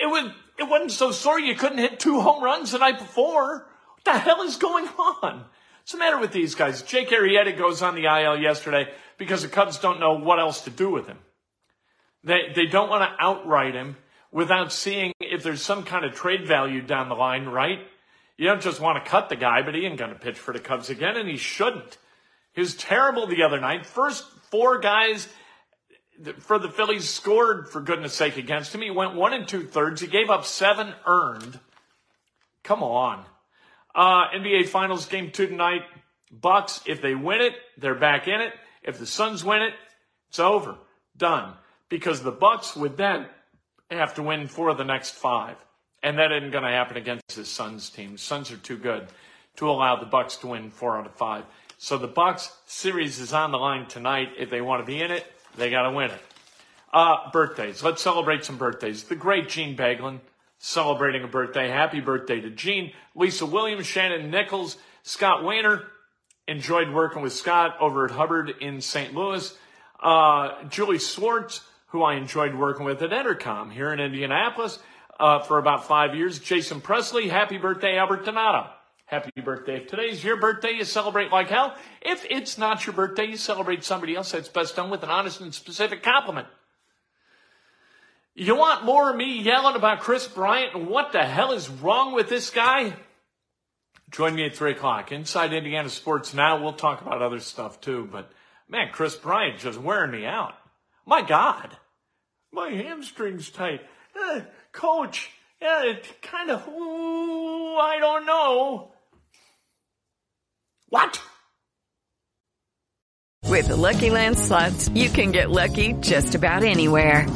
It 0.00 0.06
was, 0.06 0.32
it 0.58 0.64
wasn't 0.64 0.92
so 0.92 1.10
sore 1.10 1.40
you 1.40 1.54
couldn't 1.54 1.78
hit 1.78 1.98
two 1.98 2.20
home 2.20 2.42
runs 2.42 2.72
the 2.72 2.78
night 2.78 2.98
before. 2.98 3.66
What 3.94 4.04
the 4.04 4.18
hell 4.18 4.42
is 4.42 4.56
going 4.56 4.86
on? 4.86 5.44
What's 5.86 5.92
the 5.92 5.98
matter 5.98 6.18
with 6.18 6.32
these 6.32 6.54
guys? 6.54 6.82
Jake 6.82 7.10
Arrieta 7.10 7.56
goes 7.56 7.80
on 7.80 7.94
the 7.94 8.06
IL 8.06 8.38
yesterday 8.40 8.88
because 9.18 9.42
the 9.42 9.48
Cubs 9.48 9.78
don't 9.78 10.00
know 10.00 10.14
what 10.14 10.40
else 10.40 10.62
to 10.62 10.70
do 10.70 10.90
with 10.90 11.06
him. 11.06 11.18
They, 12.24 12.52
they 12.54 12.66
don't 12.66 12.90
want 12.90 13.08
to 13.08 13.24
outright 13.24 13.74
him 13.74 13.96
without 14.32 14.72
seeing 14.72 15.12
if 15.20 15.42
there's 15.42 15.62
some 15.62 15.84
kind 15.84 16.04
of 16.04 16.12
trade 16.12 16.46
value 16.46 16.82
down 16.82 17.08
the 17.08 17.14
line, 17.14 17.46
right? 17.46 17.78
You 18.36 18.46
don't 18.46 18.62
just 18.62 18.80
want 18.80 19.02
to 19.02 19.10
cut 19.10 19.28
the 19.28 19.36
guy, 19.36 19.62
but 19.62 19.74
he 19.74 19.86
ain't 19.86 19.98
going 19.98 20.12
to 20.12 20.18
pitch 20.18 20.38
for 20.38 20.52
the 20.52 20.60
Cubs 20.60 20.90
again, 20.90 21.16
and 21.16 21.28
he 21.28 21.36
shouldn't. 21.36 21.96
He 22.52 22.60
was 22.60 22.74
terrible 22.74 23.26
the 23.26 23.42
other 23.42 23.60
night. 23.60 23.86
First 23.86 24.24
four 24.50 24.78
guys 24.78 25.28
for 26.38 26.58
the 26.58 26.68
Phillies 26.68 27.08
scored, 27.08 27.68
for 27.68 27.80
goodness 27.80 28.14
sake, 28.14 28.36
against 28.36 28.74
him. 28.74 28.82
He 28.82 28.90
went 28.90 29.14
one 29.14 29.32
and 29.32 29.46
two 29.46 29.62
thirds. 29.64 30.00
He 30.00 30.06
gave 30.06 30.30
up 30.30 30.44
seven 30.44 30.94
earned. 31.06 31.58
Come 32.62 32.82
on. 32.82 33.24
Uh, 33.94 34.28
NBA 34.34 34.68
Finals 34.68 35.06
game 35.06 35.30
two 35.30 35.46
tonight. 35.46 35.82
Bucks, 36.30 36.80
if 36.86 37.00
they 37.00 37.14
win 37.14 37.40
it, 37.40 37.54
they're 37.78 37.94
back 37.94 38.28
in 38.28 38.40
it. 38.40 38.52
If 38.82 38.98
the 38.98 39.06
Suns 39.06 39.44
win 39.44 39.62
it, 39.62 39.74
it's 40.28 40.38
over. 40.38 40.76
Done. 41.16 41.54
Because 41.88 42.22
the 42.22 42.32
Bucks 42.32 42.74
would 42.76 42.96
then 42.96 43.26
have 43.90 44.14
to 44.14 44.22
win 44.22 44.48
four 44.48 44.68
of 44.68 44.78
the 44.78 44.84
next 44.84 45.12
five. 45.12 45.56
And 46.06 46.20
that 46.20 46.30
isn't 46.30 46.52
going 46.52 46.62
to 46.62 46.70
happen 46.70 46.96
against 46.96 47.34
the 47.34 47.44
Suns 47.44 47.90
team. 47.90 48.16
Suns 48.16 48.52
are 48.52 48.56
too 48.58 48.78
good 48.78 49.08
to 49.56 49.68
allow 49.68 49.96
the 49.96 50.06
Bucks 50.06 50.36
to 50.36 50.46
win 50.46 50.70
four 50.70 50.96
out 50.96 51.04
of 51.04 51.16
five. 51.16 51.42
So 51.78 51.98
the 51.98 52.06
Bucks 52.06 52.52
series 52.64 53.18
is 53.18 53.32
on 53.32 53.50
the 53.50 53.58
line 53.58 53.86
tonight. 53.88 54.28
If 54.38 54.48
they 54.48 54.60
want 54.60 54.82
to 54.82 54.86
be 54.86 55.02
in 55.02 55.10
it, 55.10 55.26
they 55.56 55.68
got 55.68 55.82
to 55.82 55.90
win 55.90 56.12
it. 56.12 56.20
Uh, 56.92 57.28
birthdays. 57.32 57.82
Let's 57.82 58.00
celebrate 58.00 58.44
some 58.44 58.56
birthdays. 58.56 59.02
The 59.02 59.16
great 59.16 59.48
Gene 59.48 59.76
Baglin 59.76 60.20
celebrating 60.60 61.24
a 61.24 61.26
birthday. 61.26 61.68
Happy 61.68 61.98
birthday 61.98 62.40
to 62.40 62.50
Gene. 62.50 62.92
Lisa 63.16 63.44
Williams, 63.44 63.88
Shannon 63.88 64.30
Nichols, 64.30 64.76
Scott 65.02 65.42
Wayner. 65.42 65.88
Enjoyed 66.46 66.88
working 66.94 67.20
with 67.20 67.32
Scott 67.32 67.78
over 67.80 68.04
at 68.04 68.12
Hubbard 68.12 68.54
in 68.60 68.80
St. 68.80 69.12
Louis. 69.12 69.52
Uh, 70.00 70.62
Julie 70.68 71.00
Swartz, 71.00 71.62
who 71.88 72.04
I 72.04 72.14
enjoyed 72.14 72.54
working 72.54 72.86
with 72.86 73.02
at 73.02 73.10
Entercom 73.10 73.72
here 73.72 73.92
in 73.92 73.98
Indianapolis 73.98 74.78
uh, 75.18 75.40
for 75.40 75.58
about 75.58 75.86
five 75.86 76.14
years. 76.14 76.38
Jason 76.38 76.80
Presley, 76.80 77.28
happy 77.28 77.58
birthday, 77.58 77.96
Albert 77.96 78.24
Donato. 78.24 78.70
Happy 79.06 79.30
birthday. 79.40 79.76
If 79.76 79.86
today's 79.86 80.24
your 80.24 80.36
birthday, 80.36 80.72
you 80.72 80.84
celebrate 80.84 81.30
like 81.30 81.48
hell. 81.48 81.76
If 82.02 82.26
it's 82.28 82.58
not 82.58 82.84
your 82.86 82.94
birthday, 82.94 83.26
you 83.26 83.36
celebrate 83.36 83.84
somebody 83.84 84.16
else. 84.16 84.32
That's 84.32 84.48
best 84.48 84.74
done 84.74 84.90
with 84.90 85.04
an 85.04 85.10
honest 85.10 85.40
and 85.40 85.54
specific 85.54 86.02
compliment. 86.02 86.48
You 88.34 88.56
want 88.56 88.84
more 88.84 89.10
of 89.10 89.16
me 89.16 89.40
yelling 89.40 89.76
about 89.76 90.00
Kris 90.00 90.26
Bryant 90.26 90.74
and 90.74 90.88
what 90.88 91.12
the 91.12 91.24
hell 91.24 91.52
is 91.52 91.70
wrong 91.70 92.14
with 92.14 92.28
this 92.28 92.50
guy? 92.50 92.94
Join 94.10 94.34
me 94.34 94.44
at 94.44 94.56
3 94.56 94.72
o'clock. 94.72 95.12
Inside 95.12 95.52
Indiana 95.52 95.88
Sports 95.88 96.34
Now. 96.34 96.60
We'll 96.60 96.72
talk 96.72 97.00
about 97.00 97.22
other 97.22 97.40
stuff 97.40 97.80
too, 97.80 98.08
but 98.10 98.30
man, 98.68 98.90
Kris 98.92 99.14
Bryant 99.14 99.60
just 99.60 99.80
wearing 99.80 100.10
me 100.10 100.26
out. 100.26 100.54
My 101.06 101.22
God. 101.22 101.76
My 102.52 102.70
hamstring's 102.70 103.50
tight. 103.50 103.82
Coach, 104.76 105.30
yeah, 105.62 105.84
it 105.84 106.20
kind 106.20 106.50
of, 106.50 106.68
ooh, 106.68 107.76
I 107.76 107.96
don't 107.98 108.26
know. 108.26 108.92
What? 110.90 111.18
With 113.46 113.68
the 113.68 113.76
Lucky 113.76 114.10
Land 114.10 114.38
slots, 114.38 114.90
you 114.90 115.08
can 115.08 115.32
get 115.32 115.50
lucky 115.50 115.94
just 116.00 116.34
about 116.34 116.62
anywhere. 116.62 117.26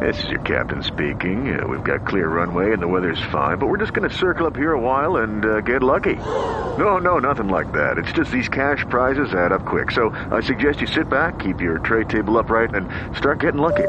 This 0.00 0.22
is 0.22 0.30
your 0.30 0.40
captain 0.42 0.84
speaking. 0.84 1.58
Uh, 1.58 1.66
we've 1.66 1.82
got 1.82 2.06
clear 2.06 2.28
runway 2.28 2.72
and 2.72 2.80
the 2.80 2.86
weather's 2.86 3.20
fine, 3.32 3.58
but 3.58 3.66
we're 3.66 3.76
just 3.76 3.92
going 3.92 4.08
to 4.08 4.16
circle 4.16 4.46
up 4.46 4.56
here 4.56 4.72
a 4.72 4.80
while 4.80 5.16
and 5.16 5.44
uh, 5.44 5.60
get 5.62 5.82
lucky. 5.82 6.14
No, 6.14 6.98
no, 6.98 7.18
nothing 7.18 7.48
like 7.48 7.72
that. 7.72 7.98
It's 7.98 8.12
just 8.12 8.30
these 8.30 8.48
cash 8.48 8.84
prizes 8.88 9.34
add 9.34 9.50
up 9.50 9.66
quick. 9.66 9.90
So 9.90 10.10
I 10.30 10.40
suggest 10.40 10.80
you 10.80 10.86
sit 10.86 11.10
back, 11.10 11.40
keep 11.40 11.60
your 11.60 11.80
tray 11.80 12.04
table 12.04 12.38
upright, 12.38 12.76
and 12.76 12.88
start 13.16 13.40
getting 13.40 13.60
lucky. 13.60 13.88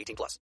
18 0.01 0.15
plus. 0.15 0.39